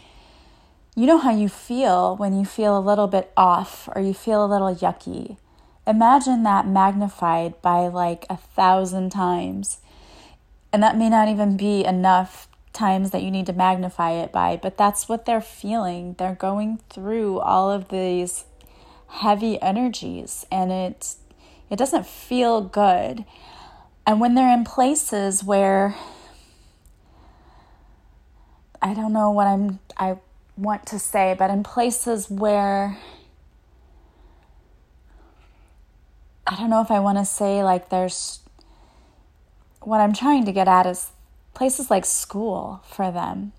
You 0.96 1.06
know 1.06 1.20
how 1.20 1.36
you 1.36 1.48
feel 1.48 2.16
when 2.16 2.38
you 2.38 2.44
feel 2.44 2.78
a 2.78 2.82
little 2.82 3.08
bit 3.08 3.32
off 3.38 3.88
or 3.96 4.02
you 4.02 4.14
feel 4.14 4.44
a 4.44 4.48
little 4.48 4.74
yucky. 4.74 5.38
Imagine 5.86 6.44
that 6.44 6.68
magnified 6.68 7.62
by 7.62 7.88
like 7.88 8.26
a 8.30 8.38
thousand 8.38 9.12
times. 9.12 9.80
And 10.74 10.82
that 10.84 10.98
may 10.98 11.10
not 11.10 11.30
even 11.30 11.56
be 11.56 11.86
enough 11.86 12.50
times 12.74 13.12
that 13.12 13.24
you 13.24 13.32
need 13.32 13.46
to 13.46 13.54
magnify 13.54 14.12
it 14.12 14.32
by, 14.32 14.60
but 14.62 14.78
that's 14.78 15.08
what 15.08 15.26
they're 15.26 15.42
feeling. 15.42 16.16
They're 16.18 16.36
going 16.36 16.80
through 16.90 17.40
all 17.40 17.72
of 17.72 17.90
these 17.90 18.46
heavy 19.08 19.62
energies 19.62 20.46
and 20.52 20.72
it 20.72 21.16
it 21.70 21.78
doesn't 21.78 22.06
feel 22.06 22.62
good. 22.62 23.26
And 24.06 24.22
when 24.22 24.36
they're 24.36 24.54
in 24.54 24.64
places 24.64 25.44
where 25.44 25.96
I 28.82 28.94
don't 28.94 29.14
know 29.14 29.32
what 29.32 29.48
I'm 29.48 29.80
I 29.98 30.18
want 30.56 30.86
to 30.88 31.00
say, 31.00 31.36
but 31.38 31.50
in 31.50 31.64
places 31.64 32.30
where 32.30 32.98
I 36.46 36.56
don't 36.56 36.70
know 36.70 36.82
if 36.82 36.92
I 36.92 37.00
want 37.00 37.18
to 37.18 37.26
say 37.26 37.64
like 37.64 37.90
there's 37.90 38.40
what 39.82 40.00
I'm 40.00 40.14
trying 40.14 40.46
to 40.46 40.52
get 40.52 40.68
at 40.68 40.86
is 40.86 41.12
places 41.54 41.90
like 41.90 42.06
school 42.06 42.84
for 42.88 43.12
them. 43.12 43.52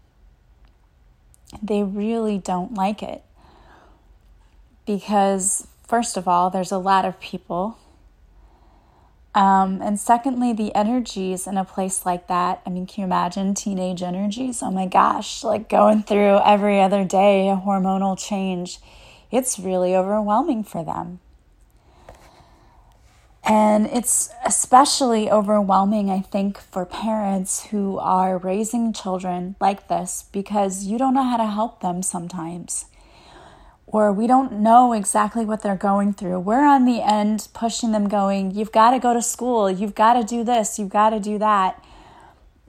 They 1.63 1.83
really 1.83 2.39
don't 2.39 2.75
like 2.75 3.03
it 3.03 3.23
because, 4.89 5.69
first 5.87 6.17
of 6.17 6.27
all, 6.27 6.49
there's 6.49 6.73
a 6.73 6.79
lot 6.79 7.05
of 7.05 7.21
people. 7.21 7.77
Um, 9.35 9.83
and 9.83 10.01
secondly, 10.01 10.55
the 10.55 10.75
energies 10.75 11.47
in 11.47 11.59
a 11.59 11.65
place 11.65 12.07
like 12.07 12.27
that. 12.29 12.63
I 12.65 12.71
mean, 12.71 12.87
can 12.87 13.03
you 13.03 13.05
imagine 13.05 13.53
teenage 13.53 14.03
energies? 14.03 14.63
Oh 14.63 14.71
my 14.71 14.87
gosh, 14.87 15.45
like 15.45 15.69
going 15.69 16.05
through 16.05 16.41
every 16.43 16.81
other 16.81 17.05
day 17.05 17.51
a 17.51 17.57
hormonal 17.57 18.19
change. 18.19 18.79
It's 19.31 19.59
really 19.59 19.95
overwhelming 19.95 20.65
for 20.65 20.83
them. 20.83 21.21
And 23.45 23.87
it's 23.87 24.31
especially 24.47 25.31
overwhelming, 25.31 26.09
I 26.11 26.21
think, 26.21 26.59
for 26.59 26.87
parents 26.87 27.67
who 27.67 27.99
are 27.99 28.39
raising 28.39 28.95
children 28.95 29.55
like 29.61 29.89
this 29.89 30.25
because 30.33 30.87
you 30.87 30.97
don't 30.97 31.13
know 31.13 31.29
how 31.29 31.37
to 31.37 31.47
help 31.47 31.81
them 31.81 32.03
sometimes. 32.03 32.87
Or 33.91 34.13
we 34.13 34.27
don't 34.27 34.61
know 34.61 34.93
exactly 34.93 35.47
what 35.47 35.63
they're 35.63 35.75
going 35.75 36.13
through. 36.13 36.41
We're 36.41 36.67
on 36.67 36.85
the 36.85 37.01
end 37.01 37.49
pushing 37.55 37.93
them, 37.93 38.07
going, 38.07 38.51
You've 38.51 38.71
got 38.71 38.91
to 38.91 38.99
go 38.99 39.15
to 39.15 39.23
school. 39.23 39.71
You've 39.71 39.95
got 39.95 40.13
to 40.13 40.25
do 40.25 40.45
this. 40.45 40.79
You've 40.79 40.91
got 40.91 41.11
to 41.11 41.21
do 41.21 41.39
that. 41.39 41.83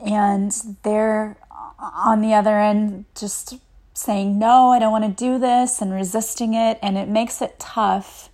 And 0.04 0.54
they're 0.84 1.36
on 1.78 2.22
the 2.22 2.34
other 2.34 2.58
end 2.58 3.04
just 3.16 3.60
saying, 3.94 4.40
No, 4.40 4.72
I 4.72 4.80
don't 4.80 4.94
want 4.94 5.18
to 5.18 5.24
do 5.24 5.38
this 5.38 5.82
and 5.82 5.92
resisting 5.92 6.54
it. 6.54 6.80
And 6.82 6.98
it 6.98 7.10
makes 7.10 7.42
it 7.42 7.60
tough 7.60 8.30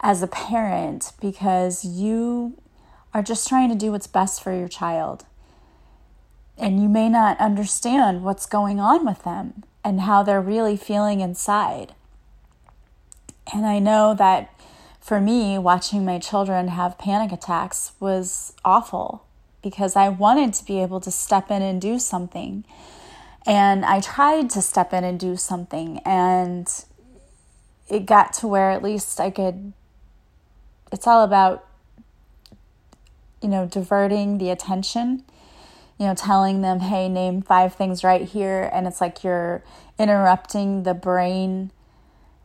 as 0.00 0.22
a 0.22 0.26
parent 0.26 1.12
because 1.20 1.84
you 1.84 2.56
are 3.12 3.22
just 3.22 3.46
trying 3.46 3.68
to 3.68 3.76
do 3.76 3.92
what's 3.92 4.06
best 4.06 4.42
for 4.42 4.54
your 4.54 4.68
child. 4.68 5.26
And 6.56 6.80
you 6.82 6.88
may 6.88 7.10
not 7.10 7.38
understand 7.38 8.24
what's 8.24 8.46
going 8.46 8.80
on 8.80 9.04
with 9.04 9.24
them 9.24 9.64
and 9.84 10.02
how 10.02 10.22
they're 10.22 10.40
really 10.40 10.76
feeling 10.76 11.20
inside. 11.20 11.94
And 13.52 13.66
I 13.66 13.78
know 13.78 14.14
that 14.14 14.48
for 15.00 15.20
me, 15.20 15.58
watching 15.58 16.04
my 16.04 16.18
children 16.18 16.68
have 16.68 16.96
panic 16.96 17.32
attacks 17.32 17.92
was 17.98 18.52
awful 18.64 19.24
because 19.62 19.96
I 19.96 20.08
wanted 20.08 20.54
to 20.54 20.64
be 20.64 20.80
able 20.80 21.00
to 21.00 21.10
step 21.10 21.50
in 21.50 21.62
and 21.62 21.80
do 21.80 21.98
something. 21.98 22.64
And 23.44 23.84
I 23.84 24.00
tried 24.00 24.50
to 24.50 24.62
step 24.62 24.92
in 24.92 25.02
and 25.02 25.18
do 25.18 25.36
something, 25.36 25.98
and 26.04 26.68
it 27.88 28.06
got 28.06 28.32
to 28.34 28.46
where 28.46 28.70
at 28.70 28.82
least 28.82 29.18
I 29.18 29.30
could. 29.30 29.72
It's 30.92 31.06
all 31.08 31.24
about, 31.24 31.66
you 33.40 33.48
know, 33.48 33.66
diverting 33.66 34.38
the 34.38 34.50
attention, 34.50 35.24
you 36.02 36.08
know, 36.08 36.14
telling 36.14 36.62
them, 36.62 36.80
hey, 36.80 37.08
name 37.08 37.42
five 37.42 37.74
things 37.74 38.02
right 38.02 38.22
here. 38.22 38.68
And 38.72 38.86
it's 38.86 39.00
like 39.00 39.22
you're 39.22 39.62
interrupting 39.98 40.82
the 40.82 40.94
brain, 40.94 41.70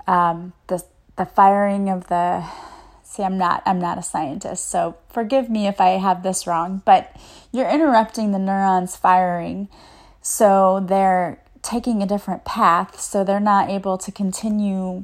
um, 0.06 0.54
the, 0.68 0.84
the 1.16 1.26
firing 1.26 1.90
of 1.90 2.08
the 2.08 2.46
see 3.04 3.24
i'm 3.24 3.38
not 3.38 3.64
i'm 3.66 3.80
not 3.80 3.98
a 3.98 4.04
scientist 4.04 4.70
so 4.70 4.98
forgive 5.10 5.50
me 5.50 5.66
if 5.66 5.80
i 5.80 5.92
have 5.92 6.24
this 6.24 6.46
wrong 6.46 6.82
but 6.84 7.16
you're 7.54 7.70
interrupting 7.70 8.34
the 8.34 8.38
neurons 8.38 8.98
firing 8.98 9.70
so 10.22 10.84
they're 10.86 11.40
taking 11.62 12.02
a 12.02 12.06
different 12.06 12.46
path, 12.46 13.00
so 13.00 13.24
they're 13.24 13.40
not 13.40 13.70
able 13.70 13.98
to 13.98 14.12
continue 14.12 15.04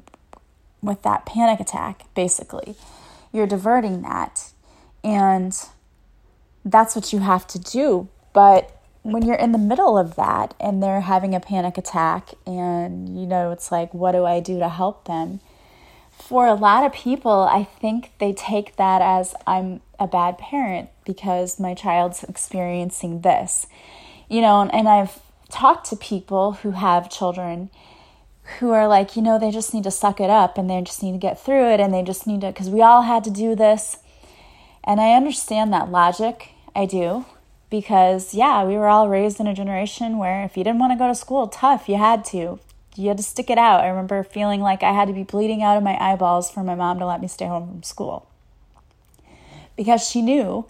with 0.82 1.02
that 1.04 1.26
panic 1.26 1.60
attack, 1.60 2.06
basically. 2.14 2.76
You're 3.32 3.48
diverting 3.48 4.02
that. 4.02 4.52
And 5.04 5.58
that's 6.64 6.96
what 6.96 7.12
you 7.12 7.20
have 7.20 7.48
to 7.48 7.60
do. 7.60 8.08
But 8.34 8.76
when 9.04 9.24
you're 9.24 9.36
in 9.36 9.52
the 9.52 9.58
middle 9.58 9.98
of 9.98 10.16
that 10.16 10.54
and 10.60 10.82
they're 10.82 11.02
having 11.02 11.36
a 11.36 11.40
panic 11.40 11.78
attack, 11.78 12.30
and 12.46 13.20
you 13.20 13.26
know, 13.26 13.52
it's 13.52 13.72
like, 13.72 13.94
what 13.94 14.14
do 14.14 14.26
I 14.26 14.40
do 14.40 14.60
to 14.60 14.70
help 14.70 15.06
them? 15.06 15.40
For 16.12 16.48
a 16.48 16.54
lot 16.54 16.86
of 16.86 16.94
people, 16.94 17.48
I 17.52 17.64
think 17.64 18.12
they 18.20 18.34
take 18.34 18.76
that 18.78 19.02
as 19.02 19.36
I'm 19.46 19.82
a 20.00 20.08
bad 20.08 20.38
parent 20.38 20.90
because 21.06 21.60
my 21.60 21.74
child's 21.74 22.24
experiencing 22.24 23.22
this 23.22 23.68
you 24.30 24.42
know, 24.42 24.68
and, 24.74 24.88
I've 24.88 25.20
talked 25.52 25.90
to 25.92 25.96
people 25.96 26.54
who 26.54 26.72
have 26.72 27.10
children 27.10 27.70
who 28.58 28.72
are 28.72 28.88
like, 28.88 29.16
you 29.16 29.22
know, 29.22 29.38
they 29.38 29.52
just 29.52 29.74
need 29.74 29.84
to 29.84 29.92
suck 29.92 30.20
it 30.20 30.30
up 30.30 30.58
and 30.58 30.68
they 30.68 30.82
just 30.82 31.04
need 31.04 31.12
to 31.12 31.18
get 31.20 31.40
through 31.40 31.72
it 31.72 31.80
and 31.80 31.94
they 31.94 32.02
just 32.02 32.26
need 32.26 32.42
to, 32.42 32.48
because 32.48 32.70
we 32.70 32.82
all 32.82 33.04
had 33.04 33.24
to 33.26 33.30
do 33.30 33.56
this. 33.56 34.00
And 34.84 35.00
I 35.00 35.14
understand 35.14 35.72
that 35.72 35.92
logic. 35.92 36.50
I 36.76 36.88
do. 36.88 37.26
Because, 37.74 38.36
yeah, 38.36 38.64
we 38.64 38.78
were 38.78 38.88
all 38.88 39.10
raised 39.10 39.40
in 39.40 39.48
a 39.48 39.54
generation 39.56 40.20
where 40.20 40.44
if 40.44 40.56
you 40.56 40.64
didn't 40.64 40.78
want 40.78 40.94
to 40.94 40.96
go 40.96 41.08
to 41.08 41.16
school, 41.16 41.48
tough, 41.48 41.90
you 41.90 41.98
had 41.98 42.24
to. 42.26 42.60
You 42.96 43.08
had 43.08 43.18
to 43.18 43.24
stick 43.24 43.50
it 43.50 43.58
out. 43.58 43.82
I 43.82 43.88
remember 43.88 44.24
feeling 44.24 44.62
like 44.62 44.84
I 44.84 44.92
had 44.92 45.08
to 45.08 45.14
be 45.16 45.24
bleeding 45.24 45.64
out 45.64 45.76
of 45.76 45.82
my 45.82 45.98
eyeballs 46.00 46.52
for 46.52 46.64
my 46.64 46.76
mom 46.76 47.00
to 47.00 47.08
let 47.08 47.20
me 47.20 47.28
stay 47.28 47.48
home 47.48 47.68
from 47.68 47.82
school. 47.82 48.30
Because 49.76 50.08
she 50.08 50.22
knew 50.22 50.68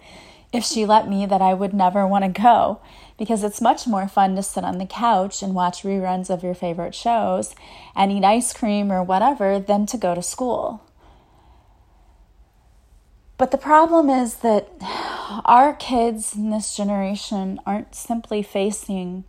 if 0.50 0.64
she 0.64 0.86
let 0.86 1.06
me 1.06 1.26
that 1.26 1.42
I 1.42 1.52
would 1.52 1.74
never 1.74 2.06
want 2.06 2.24
to 2.24 2.40
go 2.40 2.80
because 3.18 3.44
it's 3.44 3.60
much 3.60 3.86
more 3.86 4.08
fun 4.08 4.34
to 4.36 4.42
sit 4.42 4.64
on 4.64 4.78
the 4.78 4.86
couch 4.86 5.42
and 5.42 5.54
watch 5.54 5.82
reruns 5.82 6.30
of 6.30 6.42
your 6.42 6.54
favorite 6.54 6.94
shows 6.94 7.54
and 7.94 8.12
eat 8.12 8.24
ice 8.24 8.54
cream 8.54 8.90
or 8.90 9.02
whatever 9.02 9.58
than 9.58 9.84
to 9.84 9.98
go 9.98 10.14
to 10.14 10.22
school. 10.22 10.80
But 13.36 13.50
the 13.50 13.58
problem 13.58 14.08
is 14.08 14.36
that 14.36 14.68
our 15.44 15.74
kids 15.74 16.34
in 16.34 16.50
this 16.50 16.76
generation 16.76 17.60
aren't 17.66 17.94
simply 17.94 18.42
facing 18.42 19.24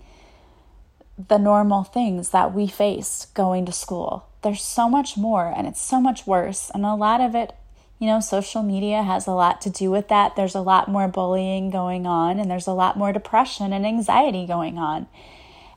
the 1.18 1.38
normal 1.38 1.84
things 1.84 2.30
that 2.30 2.54
we 2.54 2.68
faced 2.68 3.34
going 3.34 3.66
to 3.66 3.72
school. 3.72 4.28
There's 4.44 4.64
so 4.64 4.90
much 4.90 5.18
more 5.18 5.52
and 5.56 5.66
it's 5.66 5.82
so 5.82 6.00
much 6.00 6.28
worse. 6.28 6.70
And 6.74 6.86
a 6.86 6.94
lot 6.94 7.22
of 7.22 7.34
it 7.34 7.56
you 8.00 8.08
know, 8.08 8.20
social 8.20 8.62
media 8.62 9.04
has 9.04 9.26
a 9.26 9.32
lot 9.32 9.62
to 9.62 9.70
do 9.70 9.90
with 9.90 10.10
that. 10.10 10.36
There's 10.36 10.56
a 10.56 10.62
lot 10.62 10.90
more 10.90 11.08
bullying 11.08 11.70
going 11.70 12.06
on, 12.06 12.40
and 12.40 12.52
there's 12.52 12.68
a 12.68 12.74
lot 12.74 12.98
more 12.98 13.14
depression 13.14 13.72
and 13.72 13.86
anxiety 13.86 14.46
going 14.46 14.78
on. 14.78 15.08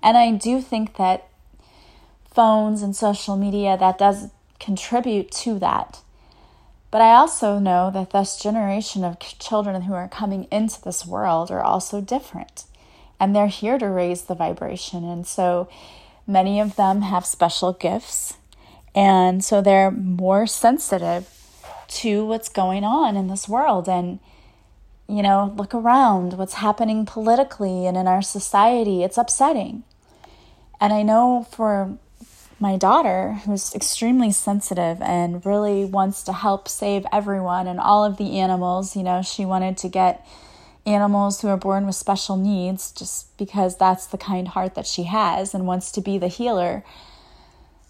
And 0.03 0.17
I 0.17 0.33
do 0.33 0.61
think 0.61 0.97
that 0.97 1.29
phones 2.33 2.83
and 2.83 2.95
social 2.95 3.37
media 3.37 3.77
that 3.77 3.99
does 3.99 4.31
contribute 4.59 5.31
to 5.31 5.59
that. 5.61 6.01
But 6.91 7.03
I 7.03 7.15
also 7.15 7.59
know 7.59 7.91
that 7.91 8.11
this 8.11 8.39
generation 8.39 9.05
of 9.05 9.19
children 9.19 9.83
who 9.83 9.95
are 9.95 10.09
coming 10.09 10.47
into 10.51 10.81
this 10.81 11.07
world 11.07 11.51
are 11.51 11.63
also 11.63 12.01
different. 12.01 12.65
And 13.21 13.35
they're 13.35 13.49
here 13.49 13.79
to 13.79 13.89
raise 13.89 14.23
the 14.23 14.35
vibration. 14.35 15.05
And 15.05 15.27
so 15.27 15.69
many 16.27 16.61
of 16.61 16.77
them 16.77 17.03
have 17.03 17.27
special 17.27 17.73
gifts. 17.73 18.35
And 18.95 19.45
so 19.45 19.61
they're 19.61 19.91
more 19.91 20.47
sensitive 20.47 21.29
to 21.89 22.25
what's 22.25 22.49
going 22.49 22.85
on 22.85 23.17
in 23.17 23.29
this 23.29 23.49
world 23.49 23.89
and 23.89 24.19
you 25.09 25.23
know 25.23 25.55
look 25.57 25.75
around 25.75 26.35
what's 26.35 26.55
happening 26.55 27.07
politically 27.07 27.87
and 27.87 27.97
in 27.97 28.07
our 28.07 28.21
society 28.21 29.03
it's 29.03 29.17
upsetting 29.17 29.83
and 30.81 30.93
i 30.93 31.03
know 31.03 31.47
for 31.51 31.97
my 32.61 32.77
daughter 32.77 33.35
who's 33.45 33.75
extremely 33.75 34.33
sensitive 34.33 35.01
and 35.01 35.45
really 35.47 35.85
wants 35.85 36.23
to 36.23 36.33
help 36.33 36.69
save 36.69 37.07
everyone 37.13 37.67
and 37.67 37.79
all 37.79 38.05
of 38.05 38.17
the 38.17 38.39
animals 38.39 38.97
you 38.97 39.03
know 39.03 39.23
she 39.23 39.45
wanted 39.45 39.77
to 39.77 39.89
get 39.89 40.27
animals 40.85 41.41
who 41.41 41.49
are 41.49 41.57
born 41.57 41.87
with 41.87 41.95
special 41.95 42.37
needs 42.37 42.91
just 42.91 43.37
because 43.37 43.77
that's 43.77 44.07
the 44.07 44.19
kind 44.19 44.49
heart 44.49 44.75
that 44.75 44.87
she 44.87 45.05
has 45.05 45.55
and 45.55 45.67
wants 45.67 45.93
to 45.93 46.01
be 46.01 46.19
the 46.19 46.29
healer 46.29 46.83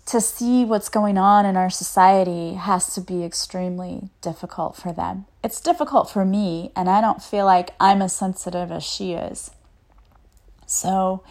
to 0.09 0.23
see 0.23 0.65
what's 0.65 0.89
going 0.89 1.19
on 1.19 1.45
in 1.45 1.55
our 1.55 1.69
society 1.69 2.55
has 2.55 2.95
to 2.95 3.01
be 3.01 3.23
extremely 3.23 4.09
difficult 4.23 4.75
for 4.75 4.91
them. 4.91 5.27
It's 5.45 5.61
difficult 5.61 6.09
for 6.09 6.25
me, 6.25 6.73
and 6.75 6.89
I 6.89 7.03
don't 7.03 7.23
feel 7.23 7.45
like 7.45 7.75
I'm 7.79 8.01
as 8.01 8.17
sensitive 8.17 8.73
as 8.73 8.83
she 8.83 9.13
is. 9.13 9.51
So 10.67 11.23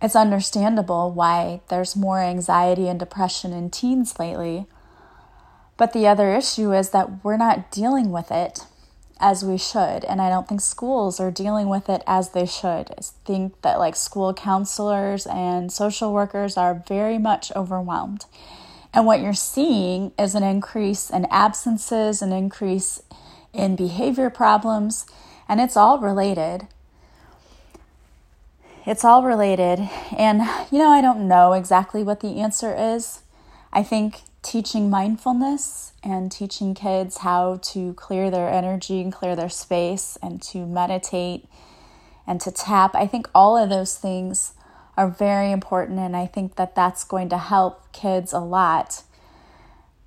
it's 0.00 0.16
understandable 0.16 1.10
why 1.10 1.60
there's 1.68 1.96
more 1.96 2.20
anxiety 2.20 2.88
and 2.88 2.98
depression 2.98 3.52
in 3.52 3.70
teens 3.70 4.18
lately. 4.18 4.66
But 5.76 5.92
the 5.92 6.06
other 6.06 6.34
issue 6.34 6.72
is 6.72 6.90
that 6.90 7.24
we're 7.24 7.36
not 7.36 7.70
dealing 7.70 8.10
with 8.10 8.30
it 8.30 8.60
as 9.18 9.44
we 9.44 9.56
should. 9.56 10.04
And 10.04 10.20
I 10.20 10.28
don't 10.28 10.48
think 10.48 10.60
schools 10.60 11.18
are 11.20 11.30
dealing 11.30 11.68
with 11.68 11.88
it 11.88 12.02
as 12.06 12.30
they 12.30 12.46
should. 12.46 12.90
I 12.90 13.02
think 13.24 13.60
that 13.62 13.78
like 13.78 13.96
school 13.96 14.34
counselors 14.34 15.26
and 15.26 15.72
social 15.72 16.12
workers 16.12 16.56
are 16.56 16.82
very 16.86 17.18
much 17.18 17.50
overwhelmed. 17.56 18.26
And 18.92 19.06
what 19.06 19.20
you're 19.20 19.34
seeing 19.34 20.12
is 20.18 20.34
an 20.34 20.42
increase 20.42 21.10
in 21.10 21.26
absences, 21.26 22.22
an 22.22 22.32
increase 22.32 23.02
in 23.52 23.76
behavior 23.76 24.30
problems, 24.30 25.06
and 25.48 25.60
it's 25.60 25.76
all 25.76 25.98
related. 25.98 26.66
It's 28.86 29.04
all 29.04 29.24
related. 29.24 29.80
And, 30.16 30.42
you 30.70 30.78
know, 30.78 30.90
I 30.90 31.00
don't 31.00 31.26
know 31.26 31.54
exactly 31.54 32.04
what 32.04 32.20
the 32.20 32.40
answer 32.40 32.72
is. 32.74 33.22
I 33.72 33.82
think 33.82 34.20
teaching 34.42 34.88
mindfulness 34.88 35.92
and 36.04 36.30
teaching 36.30 36.72
kids 36.72 37.18
how 37.18 37.58
to 37.62 37.94
clear 37.94 38.30
their 38.30 38.48
energy 38.48 39.00
and 39.00 39.12
clear 39.12 39.34
their 39.34 39.48
space 39.48 40.16
and 40.22 40.40
to 40.42 40.64
meditate 40.64 41.48
and 42.28 42.40
to 42.40 42.52
tap. 42.52 42.94
I 42.94 43.08
think 43.08 43.28
all 43.34 43.58
of 43.58 43.70
those 43.70 43.96
things 43.96 44.52
are 44.96 45.08
very 45.08 45.50
important, 45.50 45.98
and 45.98 46.16
I 46.16 46.26
think 46.26 46.54
that 46.54 46.76
that's 46.76 47.02
going 47.02 47.28
to 47.30 47.38
help 47.38 47.92
kids 47.92 48.32
a 48.32 48.38
lot. 48.38 49.02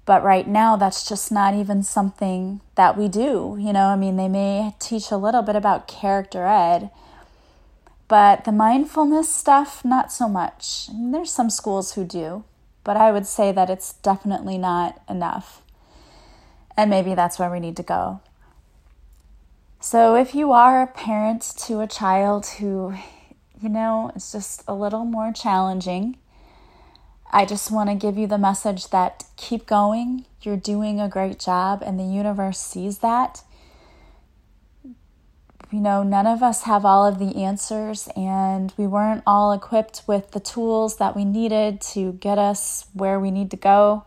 But 0.05 0.23
right 0.23 0.47
now, 0.47 0.77
that's 0.77 1.07
just 1.07 1.31
not 1.31 1.53
even 1.53 1.83
something 1.83 2.61
that 2.75 2.97
we 2.97 3.07
do. 3.09 3.57
You 3.59 3.73
know, 3.73 3.87
I 3.87 3.95
mean, 3.95 4.15
they 4.15 4.29
may 4.29 4.73
teach 4.79 5.11
a 5.11 5.17
little 5.17 5.41
bit 5.43 5.55
about 5.55 5.87
character 5.87 6.47
ed, 6.47 6.89
but 8.09 8.43
the 8.43 8.51
mindfulness 8.51 9.33
stuff, 9.33 9.85
not 9.85 10.11
so 10.11 10.27
much. 10.27 10.89
There's 10.93 11.31
some 11.31 11.49
schools 11.49 11.93
who 11.93 12.03
do 12.03 12.43
but 12.89 12.97
I 12.97 13.11
would 13.11 13.27
say 13.27 13.51
that 13.51 13.69
it's 13.69 13.93
definitely 13.93 14.57
not 14.57 14.99
enough. 15.07 15.61
And 16.75 16.89
maybe 16.89 17.13
that's 17.13 17.37
where 17.37 17.51
we 17.51 17.59
need 17.59 17.77
to 17.77 17.83
go. 17.83 18.21
So, 19.79 20.15
if 20.15 20.33
you 20.33 20.51
are 20.51 20.81
a 20.81 20.87
parent 20.87 21.41
to 21.67 21.81
a 21.81 21.87
child 21.87 22.47
who, 22.57 22.95
you 23.61 23.69
know, 23.69 24.11
is 24.15 24.31
just 24.31 24.63
a 24.67 24.73
little 24.73 25.05
more 25.05 25.31
challenging, 25.31 26.17
I 27.31 27.45
just 27.45 27.69
want 27.69 27.89
to 27.89 27.95
give 27.95 28.17
you 28.17 28.25
the 28.25 28.39
message 28.39 28.89
that 28.89 29.25
keep 29.37 29.67
going. 29.67 30.25
You're 30.41 30.57
doing 30.57 30.99
a 30.99 31.07
great 31.07 31.39
job, 31.39 31.83
and 31.85 31.99
the 31.99 32.03
universe 32.03 32.59
sees 32.59 32.97
that. 32.99 33.43
You 35.71 35.79
know, 35.79 36.01
none 36.01 36.25
of 36.25 36.41
us 36.41 36.63
have 36.63 36.83
all 36.83 37.05
of 37.05 37.19
the 37.19 37.43
answers, 37.43 38.09
and 38.15 38.73
we 38.75 38.87
weren't 38.87 39.21
all 39.27 39.51
equipped 39.51 40.01
with 40.07 40.31
the 40.31 40.39
tools 40.39 40.97
that 40.97 41.15
we 41.15 41.25
needed 41.25 41.79
to 41.93 42.13
get 42.13 42.39
us 42.39 42.87
where 42.93 43.19
we 43.19 43.29
need 43.29 43.51
to 43.51 43.57
go 43.57 44.03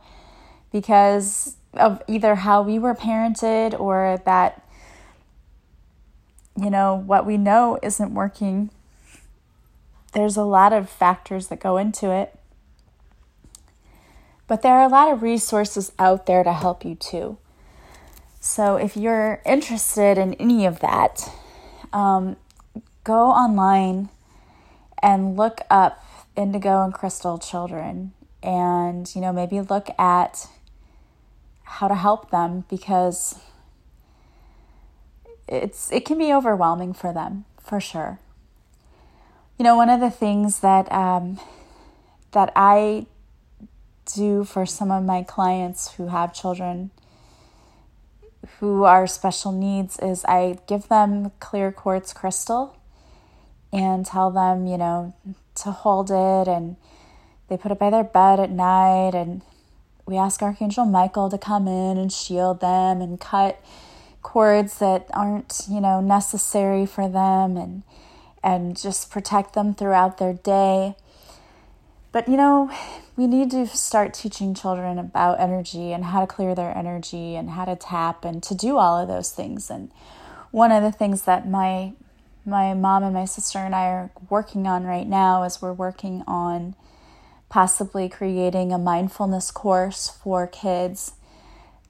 because 0.72 1.56
of 1.74 2.02
either 2.08 2.34
how 2.34 2.62
we 2.62 2.78
were 2.78 2.94
parented 2.94 3.78
or 3.78 4.20
that 4.24 4.62
you 6.56 6.70
know, 6.70 6.94
what 6.94 7.26
we 7.26 7.36
know 7.36 7.78
isn't 7.82 8.14
working. 8.14 8.70
There's 10.12 10.36
a 10.36 10.44
lot 10.44 10.72
of 10.72 10.90
factors 10.90 11.48
that 11.48 11.60
go 11.60 11.78
into 11.78 12.10
it. 12.10 12.38
But 14.46 14.62
there 14.62 14.74
are 14.74 14.84
a 14.84 14.88
lot 14.88 15.10
of 15.10 15.22
resources 15.22 15.92
out 15.98 16.26
there 16.26 16.44
to 16.44 16.52
help 16.52 16.84
you 16.84 16.94
too. 16.94 17.38
So 18.40 18.76
if 18.76 18.96
you're 18.96 19.40
interested 19.46 20.18
in 20.18 20.34
any 20.34 20.66
of 20.66 20.80
that, 20.80 21.30
um, 21.92 22.36
go 23.04 23.26
online 23.30 24.08
and 25.02 25.36
look 25.36 25.60
up 25.70 26.04
indigo 26.36 26.82
and 26.82 26.94
crystal 26.94 27.36
children 27.36 28.12
and 28.42 29.14
you 29.14 29.20
know 29.20 29.32
maybe 29.32 29.60
look 29.60 29.88
at 29.98 30.46
how 31.64 31.88
to 31.88 31.94
help 31.94 32.30
them 32.30 32.64
because 32.68 33.38
it's 35.48 35.90
it 35.92 36.04
can 36.04 36.18
be 36.18 36.32
overwhelming 36.32 36.92
for 36.92 37.12
them 37.12 37.44
for 37.62 37.80
sure. 37.80 38.18
You 39.58 39.64
know, 39.64 39.76
one 39.76 39.88
of 39.88 40.00
the 40.00 40.10
things 40.10 40.60
that 40.60 40.90
um, 40.90 41.38
that 42.32 42.52
I 42.56 43.06
do 44.14 44.44
for 44.44 44.66
some 44.66 44.90
of 44.90 45.04
my 45.04 45.22
clients 45.22 45.94
who 45.94 46.08
have 46.08 46.34
children 46.34 46.90
who 48.58 48.84
are 48.84 49.06
special 49.06 49.52
needs 49.52 49.98
is 49.98 50.24
I 50.24 50.58
give 50.66 50.88
them 50.88 51.32
clear 51.40 51.72
quartz 51.72 52.12
crystal 52.12 52.76
and 53.72 54.04
tell 54.04 54.30
them, 54.30 54.66
you 54.66 54.76
know, 54.76 55.14
to 55.56 55.70
hold 55.70 56.10
it 56.10 56.48
and 56.48 56.76
they 57.48 57.56
put 57.56 57.72
it 57.72 57.78
by 57.78 57.90
their 57.90 58.04
bed 58.04 58.40
at 58.40 58.50
night 58.50 59.14
and 59.14 59.42
we 60.06 60.16
ask 60.16 60.42
Archangel 60.42 60.84
Michael 60.84 61.30
to 61.30 61.38
come 61.38 61.68
in 61.68 61.96
and 61.96 62.12
shield 62.12 62.60
them 62.60 63.00
and 63.00 63.20
cut 63.20 63.62
cords 64.22 64.78
that 64.78 65.06
aren't, 65.12 65.62
you 65.68 65.80
know, 65.80 66.00
necessary 66.00 66.86
for 66.86 67.08
them 67.08 67.56
and 67.56 67.82
and 68.44 68.76
just 68.76 69.10
protect 69.10 69.54
them 69.54 69.72
throughout 69.74 70.18
their 70.18 70.32
day. 70.32 70.96
But 72.12 72.28
you 72.28 72.36
know, 72.36 72.70
we 73.16 73.26
need 73.26 73.50
to 73.52 73.66
start 73.66 74.14
teaching 74.14 74.54
children 74.54 74.98
about 74.98 75.40
energy 75.40 75.92
and 75.92 76.04
how 76.04 76.20
to 76.20 76.26
clear 76.26 76.54
their 76.54 76.76
energy 76.76 77.34
and 77.34 77.50
how 77.50 77.64
to 77.64 77.74
tap 77.74 78.24
and 78.24 78.42
to 78.42 78.54
do 78.54 78.76
all 78.76 78.98
of 78.98 79.08
those 79.08 79.32
things. 79.32 79.70
And 79.70 79.90
one 80.50 80.70
of 80.70 80.82
the 80.82 80.92
things 80.92 81.22
that 81.22 81.48
my 81.48 81.94
my 82.44 82.74
mom 82.74 83.04
and 83.04 83.14
my 83.14 83.24
sister 83.24 83.58
and 83.58 83.74
I 83.74 83.86
are 83.86 84.10
working 84.28 84.66
on 84.66 84.84
right 84.84 85.06
now 85.06 85.44
is 85.44 85.62
we're 85.62 85.72
working 85.72 86.22
on 86.26 86.74
possibly 87.48 88.08
creating 88.08 88.72
a 88.72 88.78
mindfulness 88.78 89.50
course 89.50 90.08
for 90.08 90.46
kids 90.46 91.12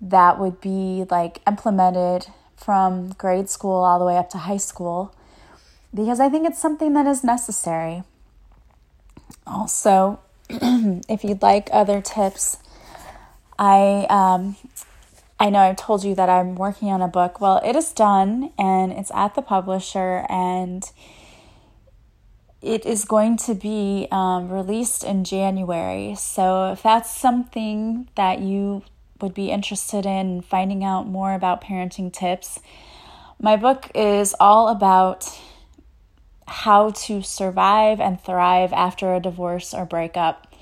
that 0.00 0.38
would 0.38 0.61
be 0.61 1.06
like 1.11 1.40
implemented 1.46 2.26
from 2.56 3.11
grade 3.12 3.48
school 3.48 3.82
all 3.82 3.98
the 3.98 4.04
way 4.04 4.16
up 4.16 4.28
to 4.30 4.38
high 4.38 4.56
school 4.56 5.14
because 5.94 6.20
I 6.20 6.28
think 6.28 6.46
it's 6.46 6.61
something 6.61 6.92
that 6.94 7.06
is 7.06 7.22
necessary. 7.24 8.02
Also, 9.46 10.20
if 10.48 11.24
you'd 11.24 11.42
like 11.42 11.68
other 11.72 12.00
tips, 12.00 12.59
I 13.59 14.07
um, 14.09 14.57
I 15.42 15.50
know 15.50 15.59
I've 15.59 15.76
told 15.76 16.05
you 16.05 16.14
that 16.14 16.28
I'm 16.28 16.55
working 16.55 16.88
on 16.88 17.02
a 17.02 17.09
book. 17.09 17.40
Well, 17.40 17.61
it 17.64 17.74
is 17.74 17.92
done 17.92 18.52
and 18.57 18.92
it's 18.92 19.11
at 19.12 19.35
the 19.35 19.42
publisher 19.42 20.24
and 20.28 20.88
it 22.61 22.87
is 22.87 23.05
going 23.05 23.37
to 23.38 23.55
be 23.55 24.07
um, 24.12 24.48
released 24.48 25.02
in 25.02 25.24
January. 25.24 26.14
So 26.14 26.70
if 26.70 26.85
that's 26.85 27.11
something 27.11 28.09
that 28.14 28.38
you 28.38 28.85
would 29.20 29.35
be 29.35 29.50
interested 29.50 30.07
in 30.07 30.42
finding 30.42 30.85
out 30.85 31.09
more 31.09 31.35
about 31.35 31.61
parenting 31.61 32.12
tips, 32.12 32.61
my 33.40 33.57
book 33.57 33.90
is 33.96 34.37
all 34.38 34.68
about 34.68 35.28
how 36.52 36.90
to 36.90 37.22
survive 37.22 38.00
and 38.00 38.20
thrive 38.20 38.72
after 38.72 39.14
a 39.14 39.20
divorce 39.20 39.74
or 39.74 39.84
breakup. 39.84 40.54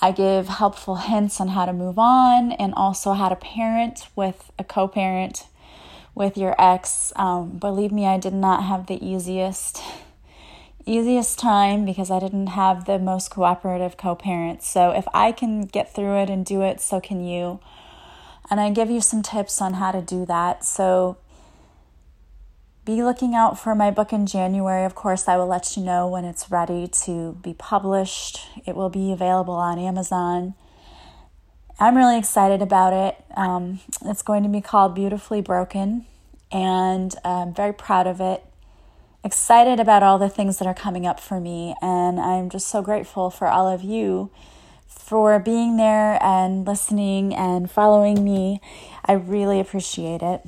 I 0.00 0.12
give 0.12 0.48
helpful 0.48 0.96
hints 0.96 1.40
on 1.40 1.48
how 1.48 1.66
to 1.66 1.72
move 1.72 1.98
on 1.98 2.52
and 2.52 2.72
also 2.74 3.12
how 3.12 3.28
to 3.28 3.36
parent 3.36 4.08
with 4.14 4.52
a 4.58 4.64
co 4.64 4.86
parent 4.88 5.46
with 6.14 6.36
your 6.36 6.54
ex. 6.58 7.12
Um, 7.16 7.58
believe 7.58 7.92
me, 7.92 8.06
I 8.06 8.18
did 8.18 8.34
not 8.34 8.64
have 8.64 8.86
the 8.86 9.04
easiest 9.04 9.82
easiest 10.88 11.38
time 11.38 11.84
because 11.84 12.10
I 12.10 12.18
didn't 12.18 12.48
have 12.48 12.86
the 12.86 12.98
most 12.98 13.30
cooperative 13.30 13.98
co-parents. 13.98 14.66
So 14.66 14.90
if 14.90 15.06
I 15.12 15.32
can 15.32 15.62
get 15.62 15.94
through 15.94 16.22
it 16.22 16.30
and 16.30 16.46
do 16.46 16.62
it, 16.62 16.80
so 16.80 16.98
can 16.98 17.22
you. 17.22 17.60
And 18.50 18.58
I 18.58 18.70
give 18.70 18.90
you 18.90 19.02
some 19.02 19.22
tips 19.22 19.60
on 19.60 19.74
how 19.74 19.92
to 19.92 20.00
do 20.00 20.24
that. 20.24 20.64
So 20.64 21.18
be 22.88 23.02
looking 23.02 23.34
out 23.34 23.58
for 23.58 23.74
my 23.74 23.90
book 23.90 24.14
in 24.14 24.24
January. 24.24 24.86
Of 24.86 24.94
course, 24.94 25.28
I 25.28 25.36
will 25.36 25.46
let 25.46 25.76
you 25.76 25.82
know 25.82 26.08
when 26.08 26.24
it's 26.24 26.50
ready 26.50 26.88
to 27.02 27.34
be 27.42 27.52
published. 27.52 28.40
It 28.64 28.74
will 28.74 28.88
be 28.88 29.12
available 29.12 29.52
on 29.52 29.78
Amazon. 29.78 30.54
I'm 31.78 31.98
really 31.98 32.18
excited 32.18 32.62
about 32.62 32.94
it. 32.94 33.22
Um, 33.36 33.80
it's 34.06 34.22
going 34.22 34.42
to 34.42 34.48
be 34.48 34.62
called 34.62 34.94
Beautifully 34.94 35.42
Broken, 35.42 36.06
and 36.50 37.14
I'm 37.26 37.52
very 37.52 37.74
proud 37.74 38.06
of 38.06 38.22
it. 38.22 38.42
Excited 39.22 39.78
about 39.78 40.02
all 40.02 40.18
the 40.18 40.30
things 40.30 40.56
that 40.56 40.66
are 40.66 40.72
coming 40.72 41.06
up 41.06 41.20
for 41.20 41.40
me, 41.40 41.74
and 41.82 42.18
I'm 42.18 42.48
just 42.48 42.68
so 42.68 42.80
grateful 42.80 43.28
for 43.28 43.48
all 43.48 43.68
of 43.68 43.82
you 43.82 44.30
for 44.86 45.38
being 45.38 45.76
there 45.76 46.18
and 46.22 46.66
listening 46.66 47.34
and 47.34 47.70
following 47.70 48.24
me. 48.24 48.62
I 49.04 49.12
really 49.12 49.60
appreciate 49.60 50.22
it. 50.22 50.40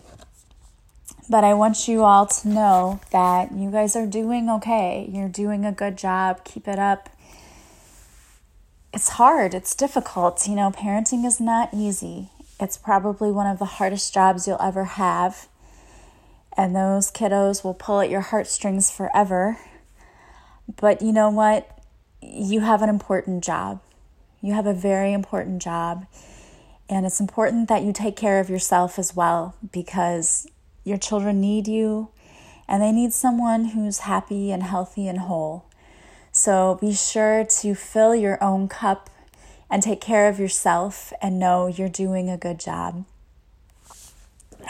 But 1.31 1.45
I 1.45 1.55
want 1.55 1.87
you 1.87 2.03
all 2.03 2.27
to 2.27 2.49
know 2.49 3.01
that 3.13 3.53
you 3.53 3.71
guys 3.71 3.95
are 3.95 4.05
doing 4.05 4.51
okay. 4.51 5.09
You're 5.13 5.29
doing 5.29 5.65
a 5.65 5.71
good 5.71 5.97
job. 5.97 6.43
Keep 6.43 6.67
it 6.67 6.81
up. 6.81 7.09
It's 8.93 9.11
hard, 9.11 9.55
it's 9.55 9.77
difficult. 9.77 10.49
You 10.49 10.57
know, 10.57 10.73
parenting 10.73 11.25
is 11.25 11.41
not 11.41 11.73
easy. 11.73 12.31
It's 12.59 12.77
probably 12.77 13.31
one 13.31 13.47
of 13.47 13.61
the 13.61 13.77
hardest 13.77 14.13
jobs 14.13 14.49
you'll 14.49 14.61
ever 14.61 14.85
have. 14.85 15.47
And 16.57 16.75
those 16.75 17.13
kiddos 17.13 17.63
will 17.63 17.75
pull 17.75 18.01
at 18.01 18.11
your 18.11 18.23
heartstrings 18.23 18.91
forever. 18.91 19.57
But 20.81 21.01
you 21.01 21.13
know 21.13 21.31
what? 21.31 21.79
You 22.21 22.61
have 22.63 22.83
an 22.83 22.89
important 22.89 23.45
job. 23.45 23.81
You 24.43 24.55
have 24.55 24.67
a 24.67 24.75
very 24.75 25.13
important 25.13 25.63
job. 25.63 26.07
And 26.89 27.07
it's 27.07 27.21
important 27.21 27.69
that 27.69 27.85
you 27.85 27.93
take 27.93 28.17
care 28.17 28.41
of 28.41 28.51
yourself 28.51 28.99
as 28.99 29.15
well 29.15 29.55
because 29.71 30.49
your 30.85 30.99
children 30.99 31.41
need 31.41 31.69
you 31.69 32.09
and 32.69 32.83
they 32.83 32.93
need 32.93 33.13
someone 33.13 33.67
who's 33.67 34.01
happy 34.01 34.53
and 34.53 34.63
healthy 34.63 35.09
and 35.09 35.21
whole. 35.21 35.65
So 36.33 36.79
be 36.81 36.95
sure 36.95 37.45
to 37.45 37.75
fill 37.75 38.15
your 38.15 38.43
own 38.43 38.69
cup 38.69 39.11
and 39.69 39.83
take 39.83 40.01
care 40.01 40.29
of 40.29 40.39
yourself 40.39 41.13
and 41.21 41.39
know 41.39 41.67
you're 41.67 41.89
doing 41.89 42.31
a 42.31 42.37
good 42.37 42.61
job. 42.61 43.05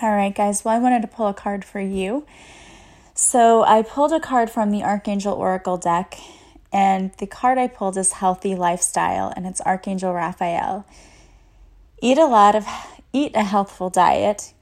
All 0.01 0.13
right, 0.13 0.35
guys, 0.35 0.65
well, 0.65 0.75
I 0.75 0.79
wanted 0.79 1.03
to 1.03 1.09
pull 1.09 1.27
a 1.27 1.35
card 1.35 1.65
for 1.65 1.81
you. 1.81 2.25
So 3.15 3.63
I 3.65 3.83
pulled 3.83 4.13
a 4.13 4.21
card 4.21 4.49
from 4.49 4.71
the 4.71 4.83
Archangel 4.83 5.35
Oracle 5.35 5.77
deck, 5.77 6.19
and 6.73 7.13
the 7.19 7.27
card 7.27 7.59
I 7.59 7.67
pulled 7.67 7.99
is 7.99 8.13
Healthy 8.13 8.55
Lifestyle, 8.55 9.33
and 9.37 9.47
it's 9.47 9.61
Archangel 9.61 10.15
Raphael. 10.15 10.87
Eat 12.01 12.17
a 12.17 12.25
lot 12.25 12.55
of 12.55 12.67
eat 13.13 13.33
a 13.35 13.43
healthful 13.43 13.91
diet, 13.91 14.55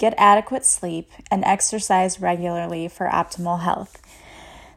get 0.00 0.14
adequate 0.16 0.64
sleep, 0.64 1.12
and 1.30 1.44
exercise 1.44 2.20
regularly 2.20 2.88
for 2.88 3.06
optimal 3.06 3.60
health. 3.60 4.02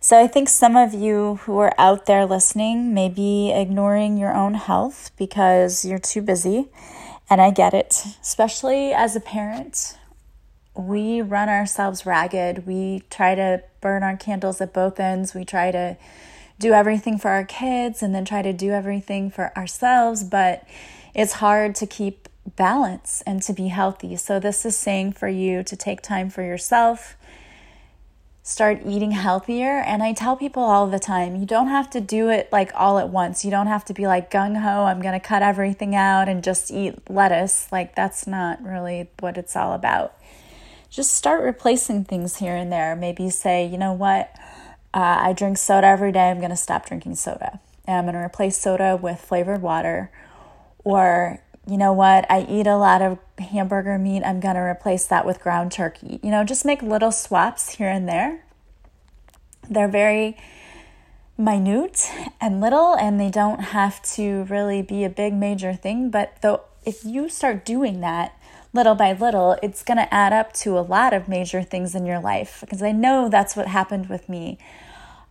So, 0.01 0.21
I 0.21 0.27
think 0.27 0.49
some 0.49 0.75
of 0.75 0.93
you 0.93 1.35
who 1.43 1.57
are 1.59 1.73
out 1.77 2.05
there 2.07 2.25
listening 2.25 2.93
may 2.93 3.07
be 3.07 3.51
ignoring 3.51 4.17
your 4.17 4.35
own 4.35 4.55
health 4.55 5.11
because 5.17 5.85
you're 5.85 5.97
too 5.97 6.21
busy. 6.21 6.67
And 7.29 7.41
I 7.41 7.51
get 7.51 7.73
it, 7.73 8.03
especially 8.21 8.91
as 8.91 9.15
a 9.15 9.21
parent. 9.21 9.97
We 10.75 11.21
run 11.21 11.47
ourselves 11.47 12.05
ragged. 12.05 12.67
We 12.67 13.03
try 13.09 13.33
to 13.33 13.63
burn 13.79 14.03
our 14.03 14.17
candles 14.17 14.59
at 14.59 14.73
both 14.73 14.99
ends. 14.99 15.33
We 15.33 15.45
try 15.45 15.71
to 15.71 15.95
do 16.59 16.73
everything 16.73 17.17
for 17.17 17.29
our 17.29 17.45
kids 17.45 18.03
and 18.03 18.13
then 18.13 18.25
try 18.25 18.41
to 18.41 18.51
do 18.51 18.71
everything 18.71 19.31
for 19.31 19.57
ourselves. 19.57 20.25
But 20.25 20.67
it's 21.15 21.33
hard 21.33 21.75
to 21.75 21.87
keep 21.87 22.22
balance 22.55 23.23
and 23.25 23.41
to 23.43 23.53
be 23.53 23.69
healthy. 23.69 24.15
So, 24.15 24.39
this 24.39 24.65
is 24.65 24.77
saying 24.77 25.13
for 25.13 25.27
you 25.27 25.63
to 25.63 25.75
take 25.75 26.01
time 26.01 26.29
for 26.29 26.41
yourself, 26.43 27.15
start 28.43 28.81
eating 28.85 29.11
healthier. 29.11 29.79
And 29.79 30.03
I 30.03 30.13
tell 30.13 30.35
people 30.35 30.63
all 30.63 30.87
the 30.87 30.99
time, 30.99 31.37
you 31.37 31.45
don't 31.45 31.69
have 31.69 31.89
to 31.91 32.01
do 32.01 32.29
it 32.29 32.49
like 32.51 32.71
all 32.75 32.99
at 32.99 33.09
once. 33.09 33.45
You 33.45 33.51
don't 33.51 33.67
have 33.67 33.85
to 33.85 33.93
be 33.93 34.05
like 34.05 34.29
gung 34.29 34.61
ho, 34.61 34.83
I'm 34.83 35.01
going 35.01 35.19
to 35.19 35.25
cut 35.25 35.41
everything 35.41 35.95
out 35.95 36.27
and 36.27 36.43
just 36.43 36.69
eat 36.69 37.09
lettuce. 37.09 37.71
Like, 37.71 37.95
that's 37.95 38.27
not 38.27 38.61
really 38.61 39.09
what 39.19 39.37
it's 39.37 39.55
all 39.55 39.73
about. 39.73 40.13
Just 40.89 41.13
start 41.13 41.41
replacing 41.41 42.03
things 42.03 42.37
here 42.37 42.55
and 42.55 42.71
there. 42.71 42.95
Maybe 42.95 43.29
say, 43.29 43.65
you 43.65 43.77
know 43.77 43.93
what, 43.93 44.35
uh, 44.93 45.17
I 45.21 45.33
drink 45.33 45.57
soda 45.57 45.87
every 45.87 46.11
day, 46.11 46.29
I'm 46.29 46.37
going 46.37 46.51
to 46.51 46.55
stop 46.55 46.85
drinking 46.85 47.15
soda. 47.15 47.59
And 47.87 47.97
I'm 47.97 48.03
going 48.03 48.13
to 48.13 48.19
replace 48.19 48.57
soda 48.57 48.97
with 49.01 49.19
flavored 49.19 49.61
water. 49.61 50.11
Or, 50.83 51.41
you 51.67 51.77
know 51.77 51.93
what, 51.93 52.29
I 52.29 52.45
eat 52.49 52.67
a 52.67 52.75
lot 52.75 53.01
of 53.01 53.19
hamburger 53.39 53.97
meat, 53.97 54.23
I'm 54.23 54.39
going 54.39 54.55
to 54.55 54.61
replace 54.61 55.05
that 55.07 55.25
with 55.25 55.39
ground 55.39 55.71
turkey. 55.71 56.19
You 56.21 56.31
know, 56.31 56.43
just 56.43 56.65
make 56.65 56.81
little 56.81 57.11
swaps 57.11 57.75
here 57.75 57.89
and 57.89 58.07
there. 58.07 58.43
They're 59.69 59.87
very 59.87 60.37
minute 61.37 62.11
and 62.41 62.59
little, 62.59 62.95
and 62.95 63.19
they 63.19 63.29
don't 63.29 63.59
have 63.59 64.01
to 64.13 64.43
really 64.43 64.81
be 64.81 65.03
a 65.03 65.09
big 65.09 65.33
major 65.33 65.73
thing. 65.73 66.09
But 66.09 66.37
though, 66.41 66.61
if 66.85 67.05
you 67.05 67.29
start 67.29 67.65
doing 67.65 68.01
that 68.01 68.37
little 68.73 68.95
by 68.95 69.13
little, 69.13 69.57
it's 69.63 69.83
going 69.83 69.97
to 69.97 70.13
add 70.13 70.33
up 70.33 70.51
to 70.53 70.77
a 70.77 70.81
lot 70.81 71.13
of 71.13 71.29
major 71.29 71.63
things 71.63 71.95
in 71.95 72.05
your 72.05 72.19
life. 72.19 72.57
Because 72.59 72.83
I 72.83 72.91
know 72.91 73.29
that's 73.29 73.55
what 73.55 73.67
happened 73.67 74.09
with 74.09 74.27
me. 74.27 74.57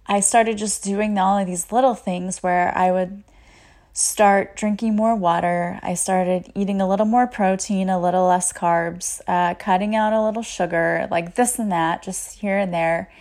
I 0.06 0.20
started 0.20 0.58
just 0.58 0.82
doing 0.82 1.18
all 1.18 1.38
of 1.38 1.46
these 1.46 1.70
little 1.70 1.94
things 1.94 2.42
where 2.42 2.76
I 2.76 2.90
would 2.90 3.22
start 3.92 4.56
drinking 4.56 4.96
more 4.96 5.14
water. 5.14 5.78
I 5.82 5.94
started 5.94 6.50
eating 6.54 6.80
a 6.80 6.88
little 6.88 7.06
more 7.06 7.26
protein, 7.26 7.88
a 7.88 8.00
little 8.00 8.26
less 8.26 8.52
carbs, 8.52 9.20
uh, 9.28 9.54
cutting 9.54 9.94
out 9.94 10.12
a 10.12 10.24
little 10.24 10.42
sugar, 10.42 11.06
like 11.10 11.34
this 11.34 11.58
and 11.58 11.70
that, 11.72 12.02
just 12.02 12.38
here 12.38 12.56
and 12.56 12.72
there. 12.72 13.12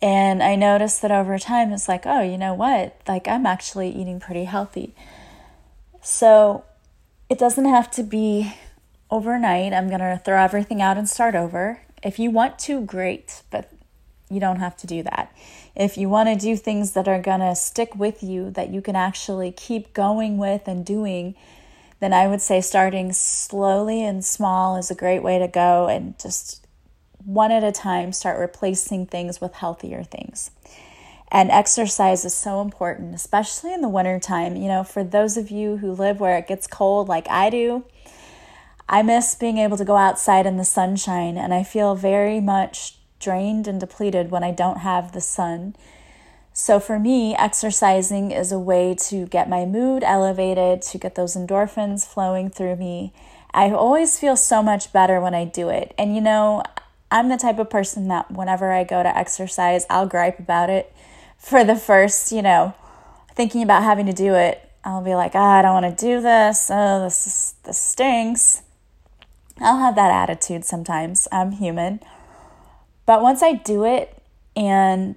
And 0.00 0.42
I 0.42 0.56
noticed 0.56 1.02
that 1.02 1.12
over 1.12 1.38
time, 1.38 1.72
it's 1.72 1.88
like, 1.88 2.06
oh, 2.06 2.22
you 2.22 2.36
know 2.36 2.54
what? 2.54 3.00
Like, 3.06 3.28
I'm 3.28 3.46
actually 3.46 3.90
eating 3.90 4.18
pretty 4.18 4.44
healthy. 4.44 4.94
So 6.00 6.64
it 7.28 7.38
doesn't 7.38 7.66
have 7.66 7.90
to 7.92 8.02
be 8.02 8.52
overnight. 9.10 9.72
I'm 9.72 9.88
going 9.88 10.00
to 10.00 10.20
throw 10.24 10.42
everything 10.42 10.82
out 10.82 10.98
and 10.98 11.08
start 11.08 11.36
over. 11.36 11.82
If 12.02 12.18
you 12.18 12.30
want 12.30 12.58
to, 12.60 12.80
great, 12.80 13.42
but 13.50 13.70
you 14.32 14.40
don't 14.40 14.58
have 14.58 14.76
to 14.78 14.86
do 14.86 15.02
that 15.02 15.32
if 15.74 15.96
you 15.96 16.08
want 16.08 16.28
to 16.28 16.36
do 16.36 16.56
things 16.56 16.92
that 16.92 17.08
are 17.08 17.20
going 17.20 17.40
to 17.40 17.54
stick 17.54 17.96
with 17.96 18.22
you, 18.22 18.50
that 18.50 18.70
you 18.70 18.82
can 18.82 18.96
actually 18.96 19.52
keep 19.52 19.94
going 19.94 20.36
with 20.36 20.68
and 20.68 20.84
doing, 20.84 21.34
then 22.00 22.12
I 22.12 22.26
would 22.26 22.42
say 22.42 22.60
starting 22.60 23.12
slowly 23.12 24.04
and 24.04 24.24
small 24.24 24.76
is 24.76 24.90
a 24.90 24.94
great 24.94 25.22
way 25.22 25.38
to 25.38 25.48
go 25.48 25.88
and 25.88 26.18
just 26.18 26.66
one 27.24 27.52
at 27.52 27.64
a 27.64 27.72
time 27.72 28.12
start 28.12 28.38
replacing 28.38 29.06
things 29.06 29.40
with 29.40 29.54
healthier 29.54 30.02
things. 30.02 30.50
And 31.30 31.50
exercise 31.50 32.26
is 32.26 32.34
so 32.34 32.60
important, 32.60 33.14
especially 33.14 33.72
in 33.72 33.80
the 33.80 33.88
wintertime. 33.88 34.56
You 34.56 34.68
know, 34.68 34.84
for 34.84 35.02
those 35.02 35.38
of 35.38 35.50
you 35.50 35.78
who 35.78 35.92
live 35.92 36.20
where 36.20 36.36
it 36.36 36.46
gets 36.46 36.66
cold 36.66 37.08
like 37.08 37.26
I 37.30 37.48
do, 37.48 37.84
I 38.86 39.02
miss 39.02 39.34
being 39.34 39.56
able 39.56 39.78
to 39.78 39.84
go 39.86 39.96
outside 39.96 40.44
in 40.44 40.58
the 40.58 40.64
sunshine 40.66 41.38
and 41.38 41.54
I 41.54 41.62
feel 41.62 41.94
very 41.94 42.40
much 42.40 42.98
drained 43.22 43.66
and 43.66 43.80
depleted 43.80 44.30
when 44.30 44.44
I 44.44 44.50
don't 44.50 44.78
have 44.78 45.12
the 45.12 45.20
sun. 45.20 45.74
So, 46.52 46.78
for 46.78 46.98
me, 46.98 47.34
exercising 47.34 48.30
is 48.30 48.52
a 48.52 48.58
way 48.58 48.94
to 49.08 49.26
get 49.26 49.48
my 49.48 49.64
mood 49.64 50.02
elevated, 50.04 50.82
to 50.82 50.98
get 50.98 51.14
those 51.14 51.34
endorphins 51.34 52.06
flowing 52.06 52.50
through 52.50 52.76
me. 52.76 53.14
I 53.54 53.70
always 53.70 54.18
feel 54.18 54.36
so 54.36 54.62
much 54.62 54.92
better 54.92 55.20
when 55.20 55.34
I 55.34 55.44
do 55.44 55.70
it. 55.70 55.94
And 55.96 56.14
you 56.14 56.20
know, 56.20 56.62
I'm 57.10 57.28
the 57.28 57.36
type 57.36 57.58
of 57.58 57.70
person 57.70 58.08
that 58.08 58.30
whenever 58.30 58.72
I 58.72 58.84
go 58.84 59.02
to 59.02 59.16
exercise, 59.16 59.86
I'll 59.88 60.06
gripe 60.06 60.38
about 60.38 60.70
it 60.70 60.92
for 61.38 61.64
the 61.64 61.76
first, 61.76 62.32
you 62.32 62.42
know, 62.42 62.74
thinking 63.34 63.62
about 63.62 63.82
having 63.82 64.06
to 64.06 64.12
do 64.12 64.34
it. 64.34 64.70
I'll 64.84 65.02
be 65.02 65.14
like, 65.14 65.34
oh, 65.34 65.38
I 65.38 65.62
don't 65.62 65.82
want 65.82 65.98
to 65.98 66.04
do 66.04 66.20
this. 66.20 66.70
Oh, 66.72 67.02
this, 67.02 67.26
is, 67.26 67.54
this 67.64 67.78
stinks. 67.78 68.62
I'll 69.60 69.78
have 69.78 69.94
that 69.94 70.10
attitude 70.10 70.64
sometimes. 70.64 71.28
I'm 71.30 71.52
human. 71.52 72.00
But 73.06 73.22
once 73.22 73.42
I 73.42 73.54
do 73.54 73.84
it 73.84 74.22
and 74.54 75.16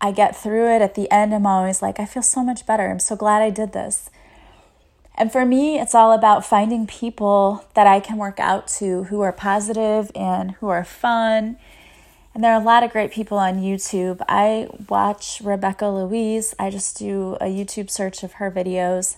I 0.00 0.12
get 0.12 0.36
through 0.36 0.74
it 0.74 0.82
at 0.82 0.94
the 0.94 1.10
end, 1.10 1.34
I'm 1.34 1.46
always 1.46 1.82
like, 1.82 2.00
I 2.00 2.06
feel 2.06 2.22
so 2.22 2.42
much 2.42 2.66
better. 2.66 2.90
I'm 2.90 2.98
so 2.98 3.16
glad 3.16 3.42
I 3.42 3.50
did 3.50 3.72
this. 3.72 4.10
And 5.14 5.30
for 5.30 5.44
me, 5.44 5.78
it's 5.78 5.94
all 5.94 6.12
about 6.12 6.46
finding 6.46 6.86
people 6.86 7.66
that 7.74 7.86
I 7.86 8.00
can 8.00 8.16
work 8.16 8.40
out 8.40 8.66
to 8.78 9.04
who 9.04 9.20
are 9.20 9.32
positive 9.32 10.10
and 10.14 10.52
who 10.52 10.68
are 10.68 10.84
fun. 10.84 11.58
And 12.34 12.42
there 12.42 12.52
are 12.52 12.60
a 12.60 12.64
lot 12.64 12.82
of 12.82 12.92
great 12.92 13.10
people 13.10 13.38
on 13.38 13.60
YouTube. 13.60 14.22
I 14.28 14.68
watch 14.88 15.42
Rebecca 15.44 15.88
Louise. 15.88 16.54
I 16.58 16.70
just 16.70 16.96
do 16.96 17.36
a 17.40 17.46
YouTube 17.46 17.90
search 17.90 18.22
of 18.22 18.34
her 18.34 18.50
videos. 18.50 19.16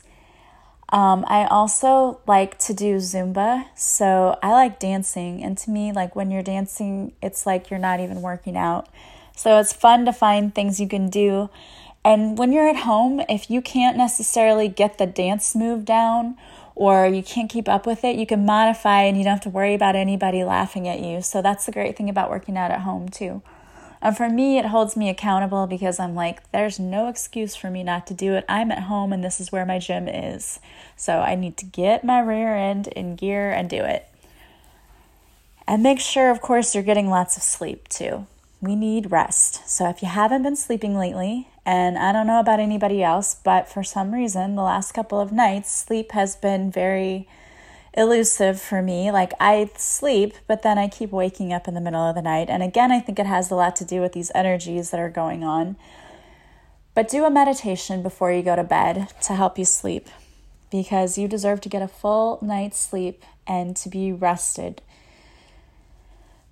Um, 0.93 1.25
I 1.27 1.47
also 1.47 2.21
like 2.27 2.59
to 2.61 2.75
do 2.75 2.97
Zumba. 2.97 3.65
So 3.75 4.39
I 4.43 4.53
like 4.53 4.79
dancing. 4.79 5.43
And 5.43 5.57
to 5.59 5.71
me, 5.71 5.91
like 5.91 6.15
when 6.15 6.31
you're 6.31 6.43
dancing, 6.43 7.15
it's 7.23 7.47
like 7.47 7.71
you're 7.71 7.81
not 7.81 7.99
even 7.99 8.21
working 8.21 8.57
out. 8.57 8.89
So 9.35 9.59
it's 9.59 9.73
fun 9.73 10.05
to 10.05 10.13
find 10.13 10.55
things 10.55 10.79
you 10.79 10.87
can 10.87 11.09
do. 11.09 11.49
And 12.05 12.37
when 12.37 12.53
you're 12.53 12.69
at 12.69 12.77
home, 12.77 13.21
if 13.29 13.51
you 13.51 13.63
can't 13.63 13.97
necessarily 13.97 14.69
get 14.69 14.99
the 14.99 15.07
dance 15.07 15.55
move 15.55 15.87
down 15.87 16.37
or 16.75 17.07
you 17.07 17.23
can't 17.23 17.49
keep 17.49 17.69
up 17.69 17.87
with 17.87 18.05
it, 18.05 18.17
you 18.17 18.27
can 18.27 18.45
modify 18.45 19.03
and 19.03 19.17
you 19.17 19.25
don't 19.25 19.35
have 19.35 19.43
to 19.45 19.49
worry 19.49 19.73
about 19.73 19.97
anybody 19.97 20.45
laughing 20.45 20.87
at 20.89 21.01
you. 21.01 21.23
So 21.23 21.41
that's 21.41 21.65
the 21.65 21.73
great 21.73 21.97
thing 21.97 22.11
about 22.11 22.29
working 22.29 22.59
out 22.59 22.71
at 22.71 22.81
home, 22.81 23.09
too. 23.09 23.41
And 24.03 24.17
for 24.17 24.29
me, 24.29 24.59
it 24.59 24.67
holds 24.67 24.97
me 24.97 25.09
accountable 25.09 25.69
because 25.69 26.01
I'm 26.01 26.17
like, 26.17 26.51
there's 26.51 26.81
no 26.81 27.07
excuse 27.07 27.55
for 27.55 27.71
me 27.71 27.85
not 27.85 28.09
to 28.09 28.15
do 28.15 28.35
it. 28.35 28.45
I'm 28.49 28.73
at 28.73 28.83
home 28.83 29.13
and 29.13 29.23
this 29.23 29.41
is 29.41 29.53
where 29.53 29.65
my 29.65 29.79
gym 29.79 30.09
is. 30.09 30.59
So 30.97 31.21
I 31.21 31.37
need 31.37 31.57
to 31.59 31.65
get 31.65 32.03
my 32.03 32.21
rear 32.21 32.57
end 32.57 32.89
in 32.89 33.15
gear 33.15 33.53
and 33.53 33.71
do 33.71 33.85
it. 33.85 34.09
And 35.69 35.85
make 35.85 36.01
sure, 36.01 36.33
of 36.33 36.41
course, 36.41 36.75
you're 36.75 36.83
getting 36.83 37.09
lots 37.09 37.37
of 37.37 37.45
sleep 37.45 37.89
too. 37.89 38.27
We 38.61 38.75
need 38.75 39.13
rest. 39.13 39.69
So 39.71 39.89
if 39.89 40.03
you 40.03 40.09
haven't 40.09 40.43
been 40.43 40.57
sleeping 40.57 40.99
lately, 40.99 41.49
and 41.65 41.97
I 41.97 42.13
don't 42.13 42.27
know 42.27 42.41
about 42.41 42.59
anybody 42.59 43.05
else, 43.05 43.37
but 43.37 43.69
for 43.69 43.85
some 43.85 44.13
reason, 44.13 44.57
the 44.57 44.63
last 44.63 44.93
couple 44.93 45.21
of 45.21 45.31
nights, 45.31 45.71
sleep 45.71 46.11
has 46.11 46.35
been 46.35 46.73
very 46.73 47.29
elusive 47.95 48.61
for 48.61 48.83
me. 48.83 49.11
Like 49.11 49.33
I 49.41 49.71
sleep, 49.77 50.35
but 50.47 50.63
then 50.63 50.79
I 50.79 50.89
keep 50.89 51.11
waking 51.11 51.53
up 51.53 51.69
in 51.69 51.75
the 51.75 51.81
middle 51.81 52.01
of 52.01 52.15
the 52.15 52.23
night. 52.23 52.49
And 52.49 52.63
again, 52.63 52.91
I 52.91 53.01
think 53.01 53.19
it 53.19 53.27
has 53.27 53.51
a 53.51 53.55
lot 53.55 53.77
to 53.77 53.85
do 53.85 54.01
with 54.01 54.13
these 54.13 54.33
energies 54.35 54.91
that 54.91 55.01
are 55.01 55.11
going 55.11 55.45
on. 55.45 55.77
But 56.95 57.09
do 57.09 57.25
a 57.25 57.31
meditation 57.31 58.03
before 58.03 58.33
you 58.33 58.43
go 58.43 58.57
to 58.57 58.65
bed 58.65 59.09
to 59.23 59.35
help 59.35 59.59
you 59.59 59.65
sleep 59.65 60.09
because 60.71 61.19
you 61.19 61.29
deserve 61.29 61.61
to 61.63 61.69
get 61.69 61.83
a 61.83 61.89
full 61.89 62.39
night's 62.43 62.79
sleep 62.79 63.25
and 63.47 63.77
to 63.77 63.89
be 63.89 64.13
rested. 64.13 64.83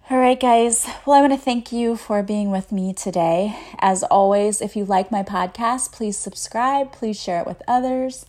All 0.09 0.18
right, 0.18 0.40
guys. 0.40 0.88
Well, 1.07 1.16
I 1.16 1.20
want 1.20 1.33
to 1.33 1.38
thank 1.38 1.70
you 1.70 1.94
for 1.96 2.22
being 2.22 2.50
with 2.50 2.72
me 2.72 2.92
today. 2.92 3.57
As 3.79 4.03
always, 4.03 4.61
if 4.61 4.74
you 4.74 4.85
like 4.85 5.12
my 5.12 5.22
podcast, 5.22 5.92
please 5.92 6.18
subscribe, 6.18 6.90
please 6.90 7.20
share 7.20 7.40
it 7.40 7.46
with 7.46 7.62
others 7.68 8.26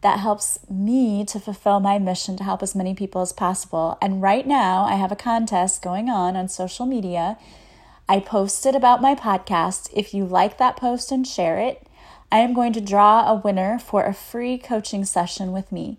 that 0.00 0.20
helps 0.20 0.60
me 0.70 1.24
to 1.24 1.40
fulfill 1.40 1.80
my 1.80 1.98
mission 1.98 2.36
to 2.36 2.44
help 2.44 2.62
as 2.62 2.74
many 2.74 2.94
people 2.94 3.20
as 3.20 3.32
possible. 3.32 3.98
And 4.00 4.22
right 4.22 4.46
now, 4.46 4.84
I 4.84 4.94
have 4.94 5.10
a 5.10 5.16
contest 5.16 5.82
going 5.82 6.08
on 6.08 6.36
on 6.36 6.48
social 6.48 6.86
media. 6.86 7.36
I 8.08 8.20
posted 8.20 8.76
about 8.76 9.02
my 9.02 9.14
podcast. 9.14 9.90
If 9.92 10.14
you 10.14 10.24
like 10.24 10.56
that 10.58 10.76
post 10.76 11.10
and 11.10 11.26
share 11.26 11.58
it, 11.58 11.84
I 12.30 12.38
am 12.38 12.54
going 12.54 12.72
to 12.74 12.80
draw 12.80 13.28
a 13.28 13.34
winner 13.34 13.78
for 13.78 14.04
a 14.04 14.14
free 14.14 14.56
coaching 14.56 15.04
session 15.04 15.50
with 15.50 15.72
me. 15.72 15.98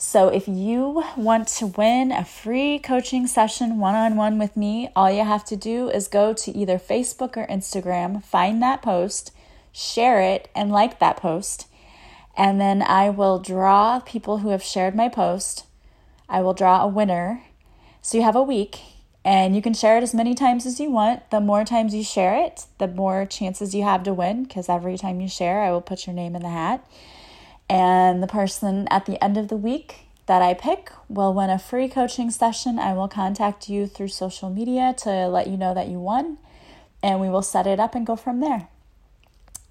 So, 0.00 0.28
if 0.28 0.46
you 0.46 1.02
want 1.16 1.48
to 1.58 1.66
win 1.66 2.12
a 2.12 2.24
free 2.24 2.78
coaching 2.78 3.26
session 3.26 3.78
one 3.78 3.96
on 3.96 4.14
one 4.14 4.38
with 4.38 4.56
me, 4.56 4.90
all 4.94 5.10
you 5.10 5.24
have 5.24 5.44
to 5.46 5.56
do 5.56 5.88
is 5.90 6.06
go 6.06 6.32
to 6.32 6.56
either 6.56 6.78
Facebook 6.78 7.36
or 7.36 7.48
Instagram, 7.48 8.22
find 8.22 8.62
that 8.62 8.80
post, 8.80 9.32
share 9.72 10.20
it, 10.20 10.48
and 10.54 10.70
like 10.70 11.00
that 11.00 11.16
post 11.16 11.67
and 12.38 12.60
then 12.60 12.82
I 12.82 13.10
will 13.10 13.40
draw 13.40 13.98
people 13.98 14.38
who 14.38 14.50
have 14.50 14.62
shared 14.62 14.94
my 14.94 15.08
post. 15.08 15.66
I 16.28 16.40
will 16.40 16.54
draw 16.54 16.84
a 16.84 16.88
winner. 16.88 17.42
So 18.00 18.16
you 18.16 18.22
have 18.22 18.36
a 18.36 18.42
week 18.42 18.78
and 19.24 19.56
you 19.56 19.60
can 19.60 19.74
share 19.74 19.98
it 19.98 20.04
as 20.04 20.14
many 20.14 20.36
times 20.36 20.64
as 20.64 20.78
you 20.78 20.88
want. 20.88 21.30
The 21.30 21.40
more 21.40 21.64
times 21.64 21.94
you 21.94 22.04
share 22.04 22.36
it, 22.46 22.66
the 22.78 22.86
more 22.86 23.26
chances 23.26 23.74
you 23.74 23.82
have 23.82 24.04
to 24.04 24.14
win 24.14 24.44
because 24.44 24.68
every 24.68 24.96
time 24.96 25.20
you 25.20 25.28
share, 25.28 25.62
I 25.62 25.72
will 25.72 25.80
put 25.80 26.06
your 26.06 26.14
name 26.14 26.36
in 26.36 26.42
the 26.42 26.48
hat. 26.48 26.88
And 27.68 28.22
the 28.22 28.28
person 28.28 28.86
at 28.88 29.06
the 29.06 29.22
end 29.22 29.36
of 29.36 29.48
the 29.48 29.56
week 29.56 30.06
that 30.26 30.40
I 30.40 30.54
pick 30.54 30.92
will 31.08 31.34
win 31.34 31.50
a 31.50 31.58
free 31.58 31.88
coaching 31.88 32.30
session. 32.30 32.78
I 32.78 32.92
will 32.92 33.08
contact 33.08 33.68
you 33.68 33.88
through 33.88 34.08
social 34.08 34.48
media 34.48 34.94
to 34.98 35.26
let 35.26 35.48
you 35.48 35.56
know 35.56 35.74
that 35.74 35.88
you 35.88 35.98
won, 35.98 36.38
and 37.02 37.20
we 37.20 37.28
will 37.28 37.42
set 37.42 37.66
it 37.66 37.80
up 37.80 37.96
and 37.96 38.06
go 38.06 38.14
from 38.14 38.40
there. 38.40 38.68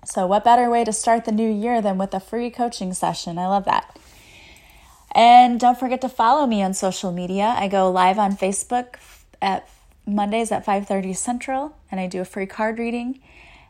So, 0.05 0.25
what 0.25 0.43
better 0.43 0.69
way 0.69 0.83
to 0.83 0.93
start 0.93 1.25
the 1.25 1.31
new 1.31 1.51
year 1.51 1.81
than 1.81 1.97
with 1.97 2.13
a 2.13 2.19
free 2.19 2.49
coaching 2.49 2.93
session? 2.93 3.37
I 3.37 3.47
love 3.47 3.65
that. 3.65 3.97
And 5.11 5.59
don't 5.59 5.79
forget 5.79 6.01
to 6.01 6.09
follow 6.09 6.45
me 6.45 6.61
on 6.61 6.73
social 6.73 7.11
media. 7.11 7.55
I 7.57 7.67
go 7.67 7.89
live 7.91 8.19
on 8.19 8.37
Facebook 8.37 8.95
at 9.41 9.67
Mondays 10.05 10.51
at 10.51 10.65
5:30 10.65 11.15
Central 11.15 11.75
and 11.91 11.99
I 11.99 12.07
do 12.07 12.21
a 12.21 12.25
free 12.25 12.45
card 12.45 12.79
reading 12.79 13.19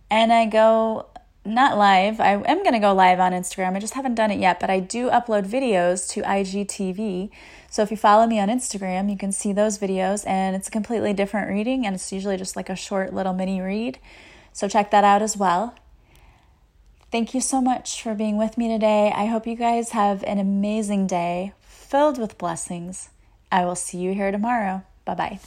and 0.10 0.32
I 0.32 0.46
go 0.46 1.08
not 1.46 1.78
live. 1.78 2.20
I 2.20 2.34
am 2.34 2.64
going 2.64 2.74
to 2.74 2.80
go 2.80 2.94
live 2.94 3.20
on 3.20 3.32
Instagram. 3.32 3.76
I 3.76 3.80
just 3.80 3.94
haven't 3.94 4.16
done 4.16 4.32
it 4.32 4.40
yet, 4.40 4.60
but 4.60 4.70
I 4.70 4.82
do 4.82 5.10
upload 5.10 5.48
videos 5.48 6.10
to 6.10 6.22
IGTV. 6.22 7.30
So 7.70 7.82
if 7.82 7.90
you 7.90 7.98
follow 7.98 8.28
me 8.28 8.40
on 8.40 8.50
Instagram, 8.50 9.10
you 9.10 9.18
can 9.18 9.32
see 9.32 9.54
those 9.54 9.78
videos 9.78 10.28
and 10.28 10.56
it's 10.56 10.68
a 10.68 10.72
completely 10.72 11.14
different 11.14 11.50
reading 11.50 11.86
and 11.86 11.96
it's 11.96 12.12
usually 12.12 12.38
just 12.38 12.56
like 12.58 12.70
a 12.70 12.76
short 12.76 13.14
little 13.14 13.34
mini 13.34 13.62
read. 13.62 13.98
So 14.52 14.68
check 14.68 14.92
that 14.92 15.06
out 15.06 15.22
as 15.22 15.38
well. 15.38 15.74
Thank 17.10 17.34
you 17.34 17.40
so 17.40 17.62
much 17.62 18.02
for 18.02 18.14
being 18.14 18.38
with 18.38 18.58
me 18.58 18.68
today. 18.68 19.14
I 19.16 19.26
hope 19.28 19.48
you 19.48 19.56
guys 19.56 19.92
have 19.92 20.24
an 20.24 20.40
amazing 20.40 21.08
day 21.08 21.54
filled 21.62 22.18
with 22.18 22.38
blessings. 22.38 23.10
I 23.50 23.64
will 23.64 23.76
see 23.76 23.98
you 24.00 24.14
here 24.14 24.32
tomorrow. 24.32 24.84
Bye 25.06 25.16
bye. 25.16 25.40